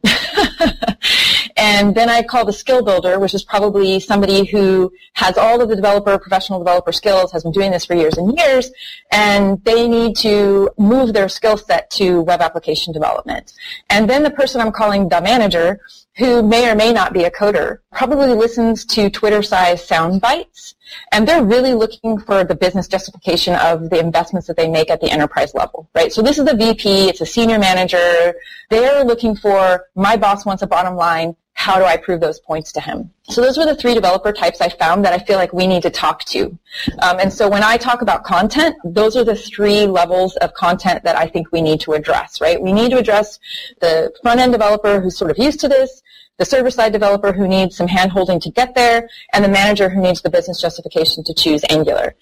[1.57, 5.69] and then I call the skill builder, which is probably somebody who has all of
[5.69, 8.73] the developer, professional developer skills, has been doing this for years and years,
[9.13, 13.53] and they need to move their skill set to web application development.
[13.91, 15.79] And then the person I'm calling the manager,
[16.17, 20.75] who may or may not be a coder, probably listens to Twitter-sized sound bites
[21.13, 25.01] and they're really looking for the business justification of the investments that they make at
[25.01, 26.13] the enterprise level, right?
[26.13, 28.35] So this is a VP, it's a senior manager.
[28.71, 31.37] They're looking for, my boss wants a bottom line.
[31.59, 33.11] how do I prove those points to him?
[33.25, 35.83] So those were the three developer types I found that I feel like we need
[35.83, 36.57] to talk to.
[37.01, 41.03] Um, and so when I talk about content, those are the three levels of content
[41.03, 42.63] that I think we need to address, right?
[42.63, 43.41] We need to address
[43.81, 46.01] the front-end developer who's sort of used to this,
[46.39, 50.23] the server-side developer who needs some hand-holding to get there, and the manager who needs
[50.23, 52.15] the business justification to choose Angular.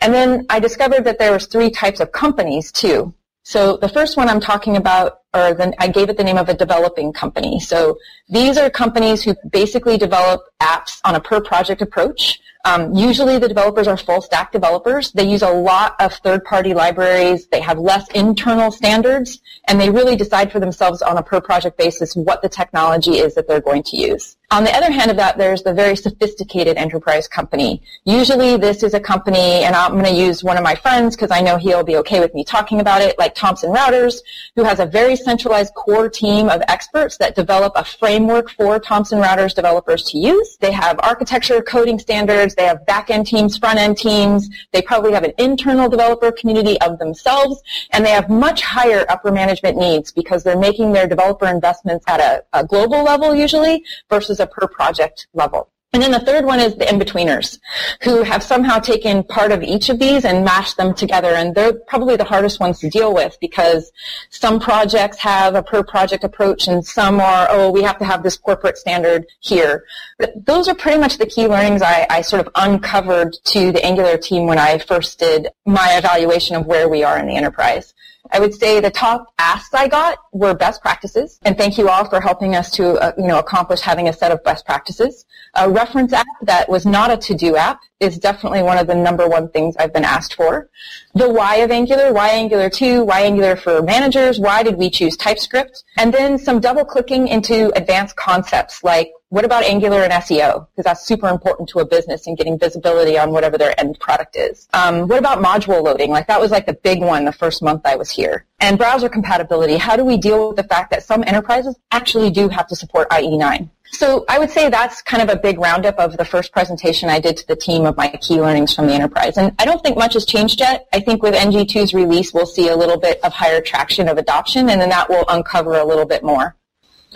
[0.00, 3.14] And then I discovered that there was three types of companies too.
[3.42, 6.48] So the first one I'm talking about, or the, I gave it the name of
[6.48, 7.60] a developing company.
[7.60, 7.98] So
[8.28, 12.40] these are companies who basically develop apps on a per project approach.
[12.64, 15.12] Um, usually the developers are full stack developers.
[15.12, 17.46] They use a lot of third party libraries.
[17.46, 21.78] They have less internal standards and they really decide for themselves on a per project
[21.78, 24.36] basis what the technology is that they're going to use.
[24.50, 27.82] On the other hand of that, there's the very sophisticated enterprise company.
[28.04, 31.30] Usually this is a company, and I'm going to use one of my friends because
[31.30, 34.20] I know he'll be okay with me talking about it, like Thomson Reuters,
[34.56, 39.20] who has a very centralized core team of experts that develop a framework for Thomson
[39.20, 40.56] Reuters developers to use.
[40.60, 42.54] They have architecture coding standards.
[42.54, 44.48] They have back-end teams, front-end teams.
[44.72, 47.62] They probably have an internal developer community of themselves,
[47.92, 52.20] and they have much higher upper management needs because they're making their developer investments at
[52.20, 55.70] a, a global level usually versus a per project level.
[55.94, 57.58] And then the third one is the in-betweeners
[58.02, 61.28] who have somehow taken part of each of these and mashed them together.
[61.28, 63.90] And they're probably the hardest ones to deal with because
[64.28, 68.22] some projects have a per project approach and some are, oh, we have to have
[68.22, 69.84] this corporate standard here.
[70.18, 73.82] But those are pretty much the key learnings I, I sort of uncovered to the
[73.82, 77.94] Angular team when I first did my evaluation of where we are in the enterprise.
[78.30, 82.04] I would say the top asks I got were best practices, and thank you all
[82.04, 85.24] for helping us to uh, you know accomplish having a set of best practices.
[85.54, 89.28] A reference app that was not a to-do app is definitely one of the number
[89.28, 90.68] one things I've been asked for.
[91.14, 95.16] The why of Angular, why Angular 2, why Angular for managers, why did we choose
[95.16, 100.66] TypeScript, and then some double clicking into advanced concepts like what about Angular and SEO?
[100.70, 104.36] Because that's super important to a business and getting visibility on whatever their end product
[104.36, 104.68] is.
[104.72, 106.10] Um, what about module loading?
[106.10, 108.46] Like that was like the big one the first month I was here.
[108.60, 109.76] And browser compatibility.
[109.76, 113.10] How do we deal with the fact that some enterprises actually do have to support
[113.10, 113.68] IE9?
[113.92, 117.20] So I would say that's kind of a big roundup of the first presentation I
[117.20, 119.36] did to the team of my key learnings from the enterprise.
[119.38, 120.86] And I don't think much has changed yet.
[120.92, 124.68] I think with NG2's release, we'll see a little bit of higher traction of adoption,
[124.68, 126.54] and then that will uncover a little bit more.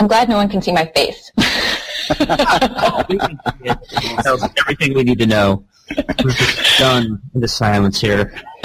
[0.00, 1.30] I'm glad no one can see my face.
[4.22, 5.64] tells everything we need to know.
[6.24, 8.34] We're just done in the silence here.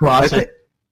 [0.00, 0.48] I, th-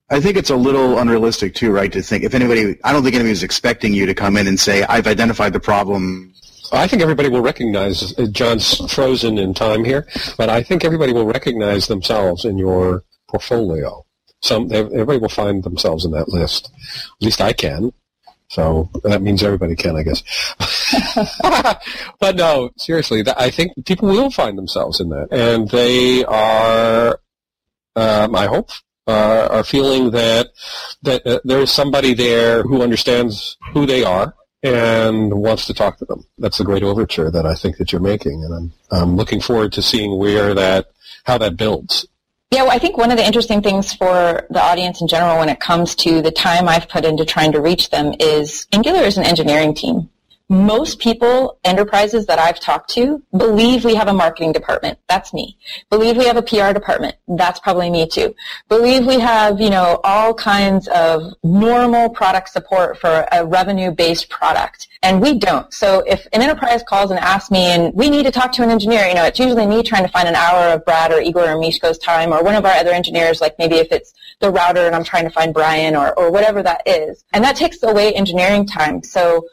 [0.09, 1.91] I think it's a little unrealistic too, right?
[1.91, 4.59] To think if anybody, I don't think anybody was expecting you to come in and
[4.59, 6.33] say, "I've identified the problem."
[6.71, 11.13] I think everybody will recognize uh, John's frozen in time here, but I think everybody
[11.13, 14.05] will recognize themselves in your portfolio.
[14.41, 16.71] Some everybody will find themselves in that list.
[17.19, 17.91] At least I can.
[18.49, 20.23] So that means everybody can, I guess.
[22.19, 27.19] but no, seriously, I think people will find themselves in that, and they are,
[27.97, 28.69] um, I hope,
[29.07, 30.51] uh, are feeling that
[31.03, 35.97] that uh, there is somebody there who understands who they are and wants to talk
[35.97, 36.25] to them.
[36.37, 39.73] That's the great overture that I think that you're making, and I'm I'm looking forward
[39.73, 40.91] to seeing where that
[41.23, 42.07] how that builds.
[42.51, 45.49] Yeah, well, I think one of the interesting things for the audience in general when
[45.49, 49.17] it comes to the time I've put into trying to reach them is Angular is
[49.17, 50.09] an engineering team
[50.49, 54.97] most people, enterprises that I've talked to, believe we have a marketing department.
[55.07, 55.57] That's me.
[55.89, 57.15] Believe we have a PR department.
[57.27, 58.33] That's probably me too.
[58.69, 64.87] Believe we have, you know, all kinds of normal product support for a revenue-based product.
[65.03, 65.71] And we don't.
[65.73, 68.71] So if an enterprise calls and asks me, and we need to talk to an
[68.71, 71.43] engineer, you know, it's usually me trying to find an hour of Brad or Igor
[71.43, 74.85] or Misko's time, or one of our other engineers, like maybe if it's the router
[74.85, 77.25] and I'm trying to find Brian or, or whatever that is.
[77.33, 79.03] And that takes away engineering time.
[79.03, 79.45] So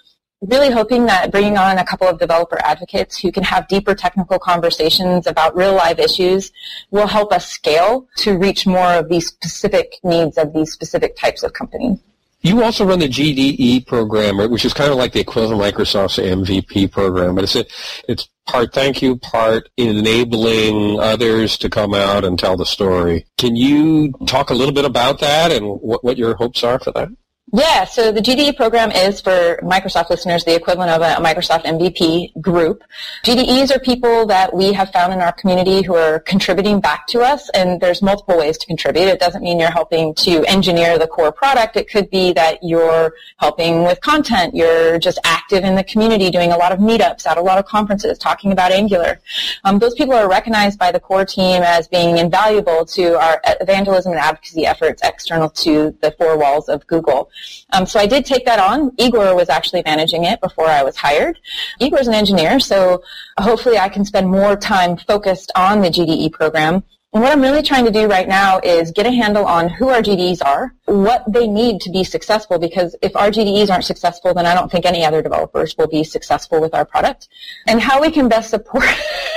[0.49, 4.39] really hoping that bringing on a couple of developer advocates who can have deeper technical
[4.39, 6.53] conversations about real live issues
[6.91, 11.43] will help us scale to reach more of these specific needs of these specific types
[11.43, 11.99] of companies.
[12.45, 16.19] You also run the GDE program, which is kind of like the equivalent of Microsoft's
[16.19, 17.65] MVP program, but it's a,
[18.07, 23.25] it's part thank you, part enabling others to come out and tell the story.
[23.39, 26.93] Can you talk a little bit about that and what, what your hopes are for
[26.93, 27.09] that?
[27.57, 32.41] Yeah, so the GDE program is for Microsoft listeners the equivalent of a Microsoft MVP
[32.41, 32.83] group.
[33.23, 37.21] GDEs are people that we have found in our community who are contributing back to
[37.21, 39.05] us, and there's multiple ways to contribute.
[39.05, 41.77] It doesn't mean you're helping to engineer the core product.
[41.77, 44.57] It could be that you're helping with content.
[44.57, 47.67] You're just active in the community, doing a lot of meetups, at a lot of
[47.67, 49.21] conferences, talking about Angular.
[49.63, 54.11] Um, those people are recognized by the core team as being invaluable to our evangelism
[54.11, 57.31] and advocacy efforts external to the four walls of Google.
[57.73, 58.93] Um, so I did take that on.
[58.99, 61.39] Igor was actually managing it before I was hired.
[61.81, 63.03] Igor's an engineer, so
[63.39, 66.85] hopefully I can spend more time focused on the GDE program
[67.15, 69.89] and what I'm really trying to do right now is get a handle on who
[69.89, 74.35] our GDEs are, what they need to be successful, because if our GDEs aren't successful,
[74.35, 77.29] then I don't think any other developers will be successful with our product,
[77.69, 78.83] and how we can best support.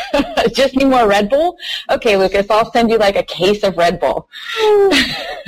[0.54, 1.56] Just need more Red Bull?
[1.92, 4.28] Okay, Lukas, I'll send you like a case of Red Bull.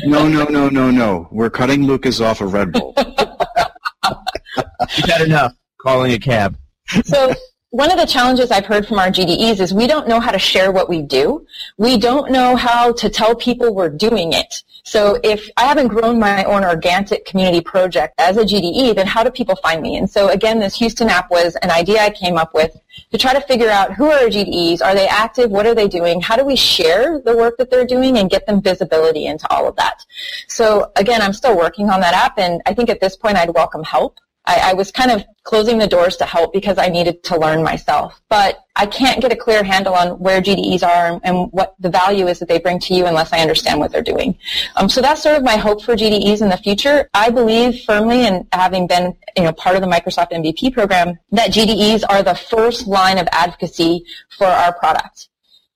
[0.05, 1.27] no, no, no, no, no.
[1.31, 2.93] We're cutting Lukas off of Red Bull.
[2.97, 6.59] you got enough calling a cab.
[7.05, 7.33] So
[7.71, 10.39] one of the challenges I've heard from our GDEs is we don't know how to
[10.39, 11.45] share what we do.
[11.77, 14.63] We don't know how to tell people we're doing it.
[14.83, 19.23] So if I haven't grown my own organic community project as a GDE, then how
[19.23, 19.97] do people find me?
[19.97, 22.75] And so again, this Houston app was an idea I came up with
[23.11, 25.87] to try to figure out who are our GDEs, are they active, what are they
[25.87, 29.47] doing, how do we share the work that they're doing and get them visibility into
[29.51, 30.03] all of that.
[30.47, 33.53] So again, I'm still working on that app and I think at this point I'd
[33.53, 34.17] welcome help.
[34.49, 37.61] I, I, was kind of closing the doors to help because I needed to learn
[37.63, 38.19] myself.
[38.29, 42.27] But I can't get a clear handle on where GDEs are and what the value
[42.27, 44.35] is that they bring to you unless I understand what they're doing.
[44.75, 47.07] Um, so that's sort of my hope for GDEs in the future.
[47.13, 51.51] I believe firmly, and having been you know part of the Microsoft MVP program, that
[51.51, 54.03] GDEs are the first line of advocacy
[54.35, 55.29] for our product.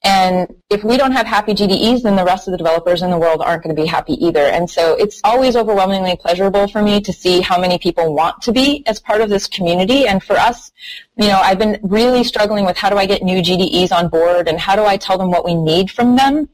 [0.06, 3.18] And if we don't have happy GDEs, then the rest of the developers in the
[3.18, 4.42] world aren't going to be happy either.
[4.42, 8.52] And so it's always overwhelmingly pleasurable for me to see how many people want to
[8.52, 10.06] be as part of this community.
[10.06, 10.74] And for us,
[11.16, 14.50] you know, I've been really struggling with how do I get new GDEs on board
[14.50, 16.50] and how do I tell them what we need from them.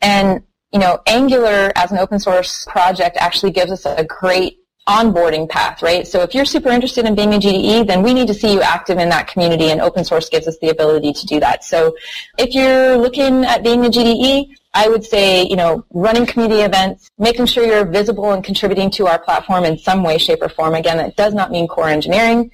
[0.00, 0.42] And,
[0.72, 5.82] you know, Angular as an open source project actually gives us a great onboarding path,
[5.82, 6.06] right?
[6.06, 8.60] So if you're super interested in being a GDE, then we need to see you
[8.60, 11.64] active in that community and open source gives us the ability to do that.
[11.64, 11.96] So
[12.38, 17.08] if you're looking at being a GDE, I would say, you know, running community events,
[17.16, 20.74] making sure you're visible and contributing to our platform in some way, shape, or form.
[20.74, 22.50] Again, that does not mean core engineering.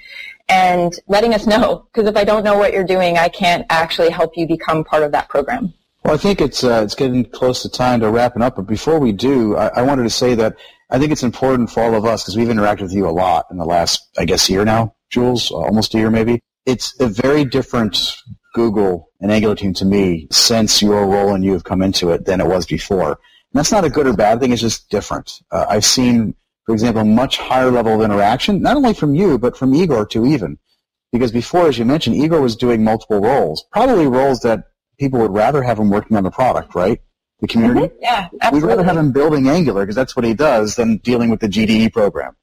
[0.49, 4.11] And letting us know, because if I don't know what you're doing, I can't actually
[4.11, 5.72] help you become part of that program.
[6.05, 8.57] Well, I think it's uh, it's getting close to time to wrapping up.
[8.57, 10.57] But before we do, I, I wanted to say that
[10.91, 13.47] I think it's important for all of us because we've interacted with you a lot
[13.51, 16.41] in the last, I guess, year now, Jules, almost a year maybe.
[16.66, 18.16] It's a very different
[18.55, 22.24] Google and Angular team to me since your role and you have come into it
[22.24, 23.11] than it was before.
[23.11, 24.53] And that's not a good or bad thing.
[24.53, 25.41] It's just different.
[25.53, 26.34] Uh, I've seen,
[26.66, 30.26] for example, much higher level of interaction, not only from you, but from Igor too
[30.26, 30.59] even.
[31.12, 34.64] Because before, as you mentioned, Igor was doing multiple roles, probably roles that
[34.99, 37.01] people would rather have him working on the product, right?
[37.41, 37.80] The community.
[37.80, 37.97] Mm-hmm.
[38.01, 38.61] Yeah, absolutely.
[38.61, 41.49] We'd rather have him building Angular because that's what he does than dealing with the
[41.49, 42.34] GDE program.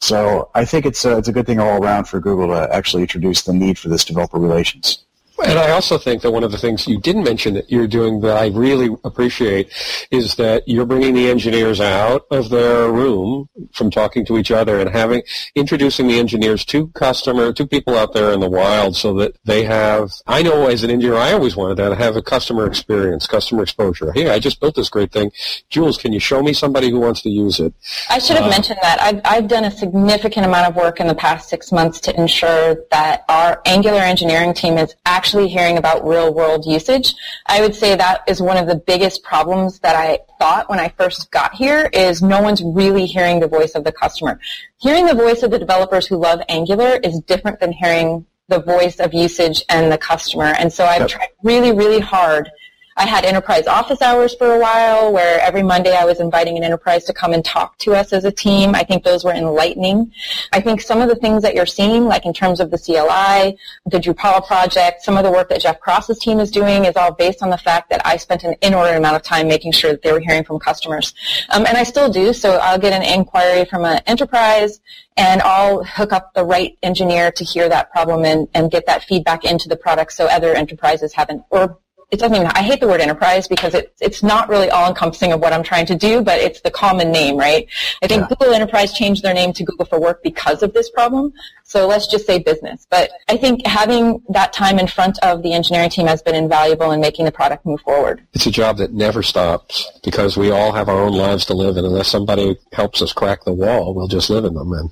[0.00, 3.02] So I think it's a, it's a good thing all around for Google to actually
[3.02, 5.03] introduce the need for this developer relations.
[5.42, 8.20] And I also think that one of the things you didn't mention that you're doing
[8.20, 9.72] that I really appreciate
[10.10, 14.78] is that you're bringing the engineers out of their room from talking to each other
[14.78, 15.22] and having
[15.56, 19.64] introducing the engineers to customer to people out there in the wild so that they
[19.64, 20.12] have.
[20.26, 23.64] I know as an engineer, I always wanted that to have a customer experience, customer
[23.64, 24.12] exposure.
[24.12, 25.32] Hey, I just built this great thing.
[25.68, 27.74] Jules, can you show me somebody who wants to use it?
[28.08, 29.00] I should have uh, mentioned that.
[29.02, 32.76] I've, I've done a significant amount of work in the past six months to ensure
[32.92, 37.14] that our Angular engineering team is actually actually hearing about real world usage.
[37.46, 40.90] I would say that is one of the biggest problems that I thought when I
[40.90, 44.38] first got here is no one's really hearing the voice of the customer.
[44.76, 49.00] Hearing the voice of the developers who love Angular is different than hearing the voice
[49.00, 50.52] of usage and the customer.
[50.58, 51.08] And so I've yep.
[51.08, 52.50] tried really, really hard
[52.96, 56.62] I had enterprise office hours for a while where every Monday I was inviting an
[56.62, 58.74] enterprise to come and talk to us as a team.
[58.74, 60.12] I think those were enlightening.
[60.52, 63.58] I think some of the things that you're seeing, like in terms of the CLI,
[63.86, 67.12] the Drupal project, some of the work that Jeff Cross's team is doing is all
[67.12, 70.02] based on the fact that I spent an inordinate amount of time making sure that
[70.02, 71.14] they were hearing from customers.
[71.50, 74.80] Um, and I still do, so I'll get an inquiry from an enterprise
[75.16, 79.04] and I'll hook up the right engineer to hear that problem and, and get that
[79.04, 81.78] feedback into the product so other enterprises haven't, or
[82.10, 85.32] it doesn't even, I hate the word enterprise because it, it's not really all encompassing
[85.32, 87.66] of what I'm trying to do, but it's the common name, right?
[88.02, 88.28] I think yeah.
[88.28, 91.32] Google Enterprise changed their name to Google for Work because of this problem.
[91.64, 92.86] So let's just say business.
[92.90, 96.92] But I think having that time in front of the engineering team has been invaluable
[96.92, 98.22] in making the product move forward.
[98.32, 101.76] It's a job that never stops because we all have our own lives to live
[101.76, 104.90] and unless somebody helps us crack the wall, we'll just live in them and,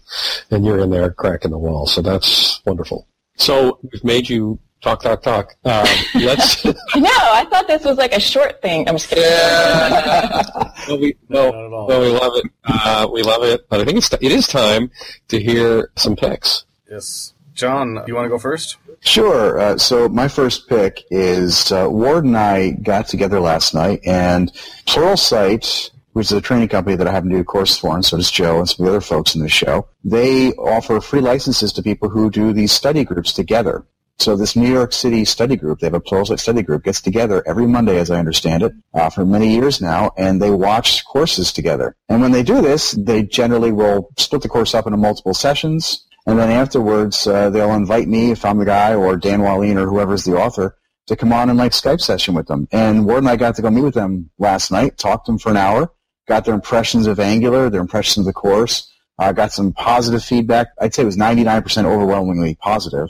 [0.50, 1.86] and you're in there cracking the wall.
[1.86, 3.06] So that's wonderful.
[3.36, 5.54] So we've made you Talk, talk, talk.
[5.64, 6.64] Um, let's.
[6.64, 8.88] no, I thought this was like a short thing.
[8.88, 9.24] I'm just kidding.
[9.24, 10.42] Yeah.
[10.88, 12.50] well, we, no, no, we love it.
[12.64, 13.68] Uh, we love it.
[13.68, 14.90] But I think it's it is time
[15.28, 16.64] to hear some picks.
[16.90, 18.76] Yes, John, you want to go first?
[19.00, 19.58] Sure.
[19.58, 24.52] Uh, so my first pick is uh, Ward and I got together last night, and
[24.86, 28.16] Pluralsight which is a training company that I happen to do courses for, and so
[28.16, 29.88] does Joe and some of the other folks in the show.
[30.04, 33.84] They offer free licenses to people who do these study groups together.
[34.22, 37.42] So this New York City study group, they have a Pluralsight study group, gets together
[37.44, 41.52] every Monday, as I understand it, uh, for many years now, and they watch courses
[41.52, 41.96] together.
[42.08, 46.06] And when they do this, they generally will split the course up into multiple sessions,
[46.24, 49.88] and then afterwards, uh, they'll invite me, if I'm the guy, or Dan Wahlin, or
[49.88, 50.76] whoever's the author,
[51.08, 52.68] to come on and like Skype session with them.
[52.70, 55.40] And Ward and I got to go meet with them last night, talked to them
[55.40, 55.90] for an hour,
[56.28, 60.68] got their impressions of Angular, their impressions of the course, uh, got some positive feedback.
[60.80, 63.08] I'd say it was 99% overwhelmingly positive.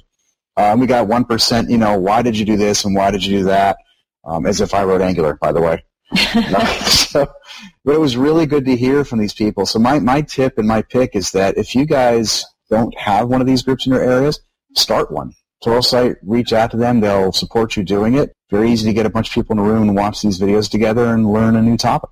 [0.57, 3.39] Um, we got 1%, you know, why did you do this and why did you
[3.39, 3.79] do that?
[4.25, 5.85] Um, as if I wrote Angular, by the way.
[6.87, 7.27] so,
[7.85, 9.67] but it was really good to hear from these people.
[9.67, 13.41] So my, my tip and my pick is that if you guys don't have one
[13.41, 14.41] of these groups in your areas,
[14.75, 15.33] start one.
[15.63, 17.01] Pluralsight, reach out to them.
[17.01, 18.33] They'll support you doing it.
[18.51, 20.71] Very easy to get a bunch of people in a room and watch these videos
[20.71, 22.11] together and learn a new topic.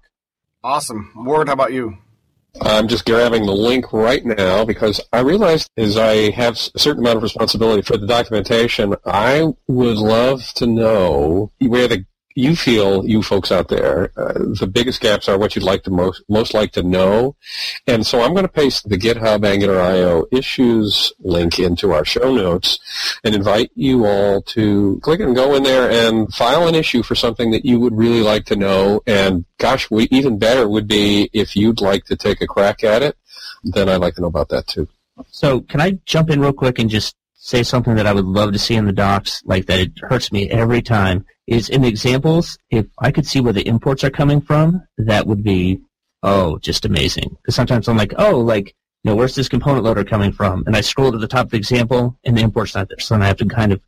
[0.63, 1.13] Awesome.
[1.17, 1.99] Ward, how about you?
[2.61, 7.03] I'm just grabbing the link right now because I realized as I have a certain
[7.03, 12.05] amount of responsibility for the documentation, I would love to know where the
[12.41, 15.91] you feel, you folks out there, uh, the biggest gaps are what you'd like to
[15.91, 17.37] most most like to know,
[17.87, 22.35] and so I'm going to paste the GitHub Angular IO issues link into our show
[22.35, 22.79] notes,
[23.25, 27.15] and invite you all to click and go in there and file an issue for
[27.15, 29.03] something that you would really like to know.
[29.07, 33.03] And gosh, we, even better would be if you'd like to take a crack at
[33.03, 33.17] it.
[33.63, 34.89] Then I'd like to know about that too.
[35.31, 38.53] So can I jump in real quick and just say something that I would love
[38.53, 41.89] to see in the docs, like that it hurts me every time, is in the
[41.89, 45.81] examples, if I could see where the imports are coming from, that would be,
[46.23, 47.31] oh, just amazing.
[47.31, 50.65] Because sometimes I'm like, oh, like, you know, where's this component loader coming from?
[50.67, 53.01] And I scroll to the top of the example, and the import's not there.
[53.01, 53.81] So then I have to kind of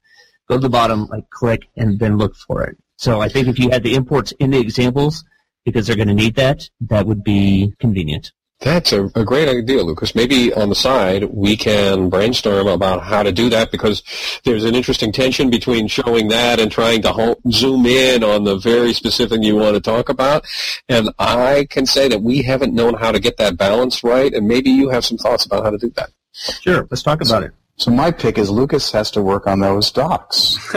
[0.49, 2.79] go to the bottom, like click, and then look for it.
[2.97, 5.25] So I think if you had the imports in the examples,
[5.67, 8.33] because they're going to need that, that would be convenient.
[8.63, 10.15] That's a, a, great idea, Lukas.
[10.15, 14.05] Maybe on the side we can brainstorm about how to do that because
[14.45, 18.57] there's an interesting tension between showing that and trying to ho- zoom in on the
[18.57, 20.47] very specific you want to talk about.
[20.89, 24.47] And I can say that we haven't known how to get that balance right, and
[24.47, 26.11] maybe you have some thoughts about how to do that.
[26.33, 27.53] Sure, let's talk about it.
[27.77, 30.57] So my pick is Lukas has to work on those docs.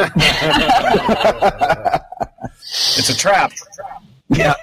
[2.98, 3.52] it's a trap.
[4.30, 4.56] Yeah.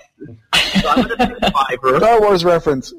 [0.81, 1.99] So I'm going to pick Fiverr.
[1.99, 2.93] Star Wars reference.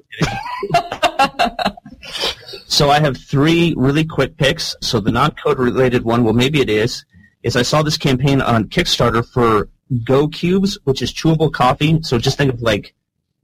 [2.67, 4.75] so I have three really quick picks.
[4.81, 7.05] So the non-code related one, well, maybe it is,
[7.43, 9.69] is I saw this campaign on Kickstarter for
[10.03, 12.01] Go Cubes, which is chewable coffee.
[12.01, 12.93] So just think of like,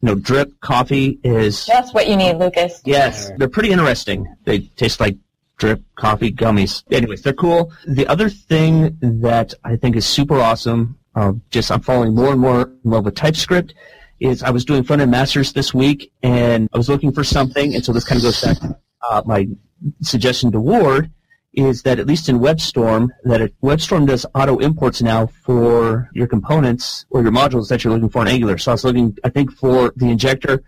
[0.02, 1.66] you know, drip coffee is.
[1.66, 2.82] That's what you need, Lukas.
[2.86, 4.34] Yes, they're pretty interesting.
[4.46, 5.18] They taste like
[5.58, 6.84] drip coffee gummies.
[6.92, 7.74] Anyways, they're cool.
[7.86, 12.40] The other thing that I think is super awesome, uh, just I'm falling more and
[12.40, 13.74] more in love with TypeScript,
[14.20, 17.76] is I was doing front end masters this week and I was looking for something,
[17.76, 18.78] and so this kind of goes back to
[19.10, 19.48] uh, my
[20.02, 21.12] suggestion to Ward
[21.54, 26.28] is that at least in WebStorm, that it, WebStorm does auto imports now for your
[26.28, 28.58] components or your modules that you're looking for in Angular.
[28.58, 30.64] So I was looking, I think, for the injector,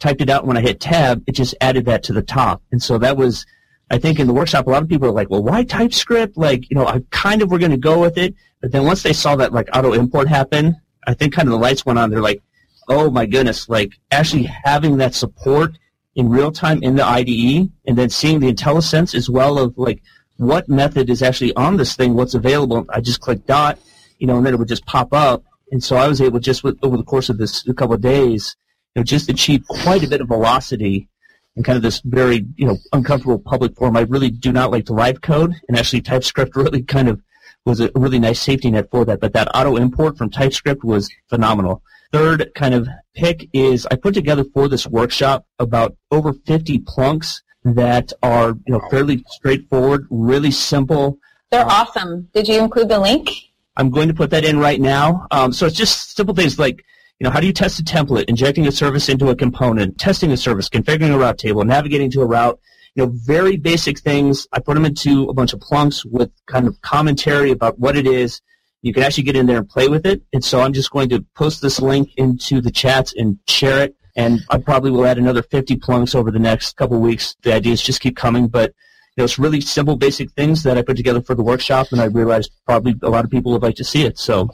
[0.00, 2.62] typed it out when I hit tab, it just added that to the top.
[2.72, 3.44] And so that was,
[3.90, 6.36] I think in the workshop, a lot of people are like, well, why TypeScript?
[6.36, 8.34] Like, you know, I kind of were going to go with it.
[8.62, 10.76] But then once they saw that like auto import happen,
[11.06, 12.10] I think kind of the lights went on.
[12.10, 12.42] They're like,
[12.88, 15.78] oh my goodness, like actually having that support
[16.14, 20.02] in real time in the IDE and then seeing the IntelliSense as well of like
[20.36, 22.86] what method is actually on this thing, what's available.
[22.88, 23.78] I just click dot,
[24.18, 25.44] you know, and then it would just pop up.
[25.70, 28.00] And so I was able just with, over the course of this a couple of
[28.00, 28.56] days,
[28.94, 31.08] you know, just achieve quite a bit of velocity
[31.56, 33.96] in kind of this very, you know, uncomfortable public forum.
[33.96, 37.20] I really do not like to live code and actually TypeScript really kind of
[37.64, 39.20] was a really nice safety net for that.
[39.20, 41.82] But that auto import from TypeScript was phenomenal
[42.14, 47.42] third kind of pick is I put together for this workshop about over 50 plunks
[47.64, 51.18] that are you know fairly straightforward, really simple.
[51.50, 52.28] They're uh, awesome.
[52.32, 53.30] Did you include the link?
[53.76, 55.26] I'm going to put that in right now.
[55.32, 56.84] Um, so it's just simple things like
[57.18, 60.30] you know how do you test a template, injecting a service into a component, testing
[60.30, 62.60] a service, configuring a route table, navigating to a route.
[62.94, 64.46] You know, very basic things.
[64.52, 68.06] I put them into a bunch of plunks with kind of commentary about what it
[68.06, 68.40] is
[68.84, 70.20] you can actually get in there and play with it.
[70.34, 73.96] And so I'm just going to post this link into the chats and share it.
[74.14, 77.34] And I probably will add another 50 plunks over the next couple weeks.
[77.42, 78.74] The ideas just keep coming, but
[79.16, 82.00] you know, it's really simple, basic things that I put together for the workshop, and
[82.00, 84.18] I realized probably a lot of people would like to see it.
[84.18, 84.50] So,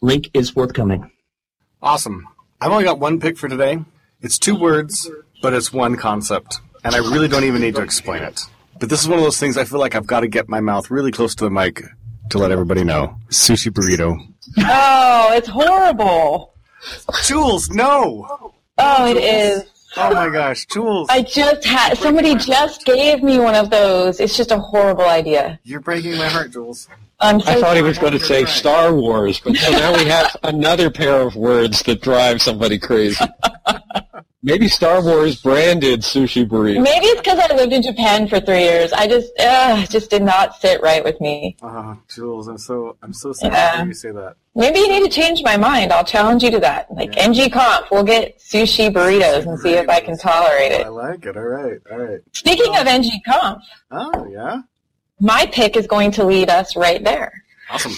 [0.00, 1.10] link is forthcoming.
[1.82, 2.26] Awesome.
[2.60, 3.80] I've only got one pick for today.
[4.22, 5.10] It's two words,
[5.42, 8.40] but it's one concept, and I really don't even need to explain it.
[8.80, 10.60] But this is one of those things I feel like I've got to get my
[10.60, 11.82] mouth really close to the mic
[12.30, 13.16] to let everybody know.
[13.28, 14.16] Sushi burrito.
[14.58, 16.54] Oh, it's horrible.
[17.24, 18.52] Jules, no.
[18.78, 19.64] Oh, it is.
[19.96, 24.18] Oh my gosh, Jules, I just had somebody just gave me one of those.
[24.18, 25.60] It's just a horrible idea.
[25.62, 26.88] you're breaking my heart, Jules.
[27.20, 30.04] I'm so I thought he was going to say Star Wars, but so now we
[30.06, 33.24] have another pair of words that drive somebody crazy.
[34.46, 36.82] Maybe Star Wars branded sushi burrito.
[36.82, 38.92] Maybe it's because I lived in Japan for three years.
[38.92, 41.56] I just, uh, just did not sit right with me.
[41.62, 43.70] Oh, Jules, I'm so I'm so sad Yeah.
[43.70, 44.34] to hear you say that.
[44.54, 45.94] Maybe you need to change my mind.
[45.94, 46.92] I'll challenge you to that.
[46.92, 50.84] Like ng-conf, we'll get sushi burritos and see if I can tolerate it.
[50.84, 51.38] I like it.
[51.38, 52.20] All right, all right.
[52.32, 54.60] Speaking of ng-conf, Oh yeah,
[55.20, 57.32] my pick is going to lead us right there.
[57.70, 57.94] awesome.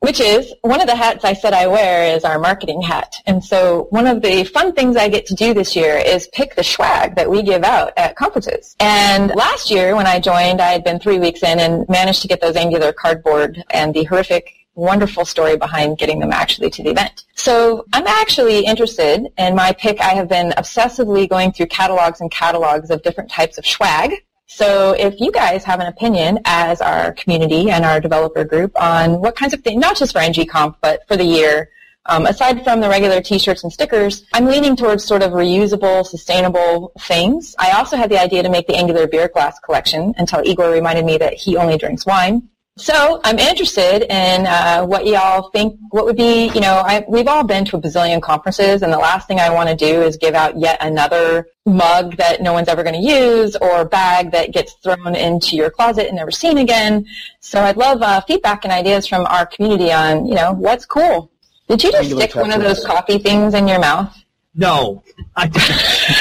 [0.00, 3.16] Which is one of the hats I said I wear is our marketing hat.
[3.26, 6.56] And so one of the fun things I get to do this year is pick
[6.56, 8.76] the swag that we give out at conferences.
[8.80, 12.28] And last year when I joined, I had been three weeks in and managed to
[12.28, 16.90] get those angular cardboard and the horrific wonderful story behind getting them actually to the
[16.90, 17.24] event.
[17.34, 20.00] So I'm actually interested in my pick.
[20.00, 24.24] I have been obsessively going through catalogs and catalogs of different types of swag.
[24.52, 29.20] So if you guys have an opinion as our community and our developer group on
[29.20, 31.70] what kinds of things, not just for ng-conf, but for the year,
[32.06, 36.92] um, aside from the regular t-shirts and stickers, I'm leaning towards sort of reusable, sustainable
[36.98, 37.54] things.
[37.60, 41.04] I also had the idea to make the Angular beer glass collection until Igor reminded
[41.04, 42.48] me that he only drinks wine.
[42.80, 45.78] So I'm interested in uh, what y'all think.
[45.90, 48.98] What would be, you know, I, we've all been to a bazillion conferences, and the
[48.98, 52.68] last thing I want to do is give out yet another mug that no one's
[52.68, 56.56] ever going to use or bag that gets thrown into your closet and never seen
[56.56, 57.06] again.
[57.40, 61.30] So I'd love uh, feedback and ideas from our community on, you know, what's cool.
[61.68, 64.16] Did you just Angular stick one of those coffee things in your mouth?
[64.54, 65.04] No.
[65.36, 65.50] I,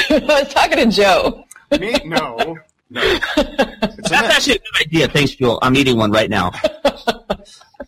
[0.09, 1.45] I was talking to Joe.
[1.79, 1.95] Me?
[2.03, 2.57] No,
[2.89, 3.01] no.
[3.35, 4.23] That's there.
[4.23, 5.07] actually a good idea.
[5.07, 5.59] Thanks, Joel.
[5.61, 6.51] I'm eating one right now.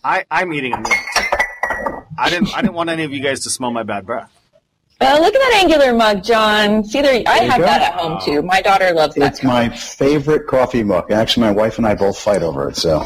[0.04, 0.84] I I'm eating them.
[2.18, 4.32] I didn't I didn't want any of you guys to smell my bad breath.
[5.00, 6.84] Uh, look at that angular mug, John.
[6.84, 7.66] See, there, I you have go.
[7.66, 8.44] that at home too.
[8.44, 9.32] My daughter loves that.
[9.34, 11.12] It's my favorite coffee mug.
[11.12, 12.78] Actually, my wife and I both fight over it.
[12.78, 13.00] So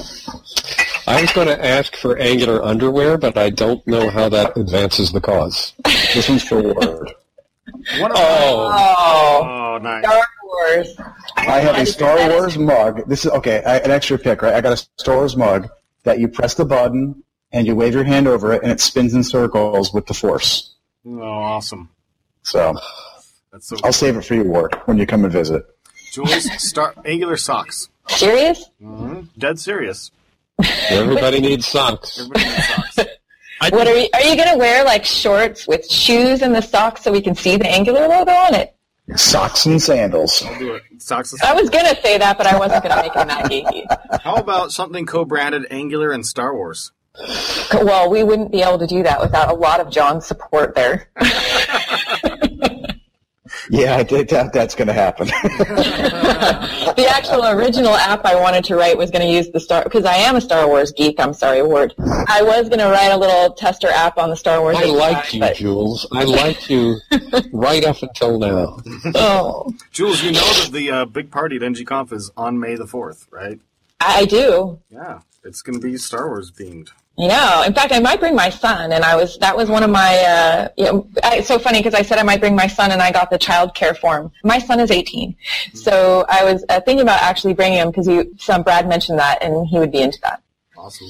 [1.07, 5.13] I was going to ask for Angular underwear, but I don't know how that advances
[5.13, 5.71] the cause.
[5.85, 7.13] this one's for Ward.
[7.99, 10.03] One of Oh, Oh, Oh, nice.
[10.03, 10.95] Star Wars.
[11.35, 13.07] I have a Star Wars mug.
[13.07, 13.63] This is okay.
[13.63, 14.53] I, an extra pick, right?
[14.53, 15.69] I got a Star Wars mug
[16.03, 19.13] that you press the button and you wave your hand over it, and it spins
[19.13, 20.75] in circles with the Force.
[21.05, 21.89] Oh, awesome.
[22.43, 22.75] So
[23.51, 23.77] That's so.
[23.83, 25.65] I'll save it for you, Ward, when you come and visit.
[26.11, 27.89] Jules, star angular socks.
[28.07, 28.69] Serious?
[28.81, 29.21] Mm-hmm.
[29.37, 30.11] Dead serious.
[30.89, 32.19] everybody needs socks.
[32.19, 32.99] Everybody needs socks.
[33.69, 34.09] What are you?
[34.13, 37.55] Are you gonna wear like shorts with shoes and the socks so we can see
[37.55, 38.74] the Angular logo on it?
[39.15, 40.43] Socks and sandals.
[40.45, 40.83] I'll do it.
[40.97, 41.31] Socks.
[41.33, 44.21] is- I was gonna say that, but I wasn't gonna make it that geeky.
[44.23, 46.91] How about something co-branded Angular and Star Wars?
[47.73, 51.07] Well, we wouldn't be able to do that without a lot of John's support there.
[53.69, 55.27] Yeah, I did doubt that's going to happen.
[56.95, 60.05] the actual original app I wanted to write was going to use the Star because
[60.05, 61.19] I am a Star Wars geek.
[61.19, 61.93] I'm sorry, Ward.
[61.99, 64.77] I was going to write a little tester app on the Star Wars.
[64.77, 66.07] I API, liked you, but- Jules.
[66.11, 66.97] I liked you
[67.51, 68.79] right up until now.
[69.15, 72.85] Oh, Jules, you know that the uh, big party at ng-conf is on May the
[72.85, 73.59] 4th, right?
[73.99, 74.79] I do.
[74.89, 75.21] Yeah.
[75.43, 76.89] It's going to be Star Wars themed.
[77.17, 79.83] You know, in fact, I might bring my son, and I was that was one
[79.83, 80.17] of my.
[80.17, 82.91] Uh, you know, I, it's so funny because I said I might bring my son,
[82.91, 84.33] and I got the child care form.
[84.43, 85.33] My son is 18,
[85.73, 89.65] so I was uh, thinking about actually bringing him because some Brad mentioned that, and
[89.65, 90.43] he would be into that.
[90.77, 91.07] Awesome.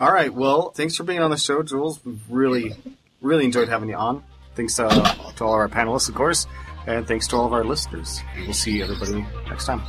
[0.00, 0.32] All right.
[0.32, 2.02] Well, thanks for being on the show, Jules.
[2.04, 2.74] We've really,
[3.20, 4.24] really enjoyed having you on.
[4.54, 4.88] Thanks uh,
[5.36, 6.46] to all of our panelists, of course,
[6.86, 8.20] and thanks to all of our listeners.
[8.38, 9.80] We'll see everybody next time.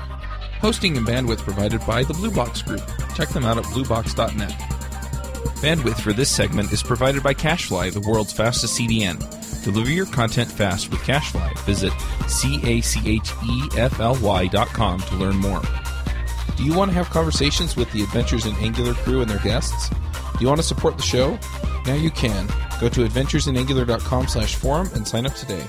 [0.59, 2.81] Hosting and bandwidth provided by the Blue Box Group.
[3.15, 4.92] Check them out at bluebox.net.
[5.61, 9.19] Bandwidth for this segment is provided by CacheFly, the world's fastest CDN.
[9.63, 11.57] Deliver your content fast with CacheFly.
[11.59, 11.93] Visit
[12.27, 12.87] C-A-C-H-E-F-L-Y
[14.47, 15.61] dot com to learn more.
[16.57, 19.89] Do you want to have conversations with the Adventures in Angular crew and their guests?
[19.89, 21.39] Do you want to support the show?
[21.85, 22.47] Now you can.
[22.79, 25.65] Go to adventuresinangular.com slash forum and sign up today.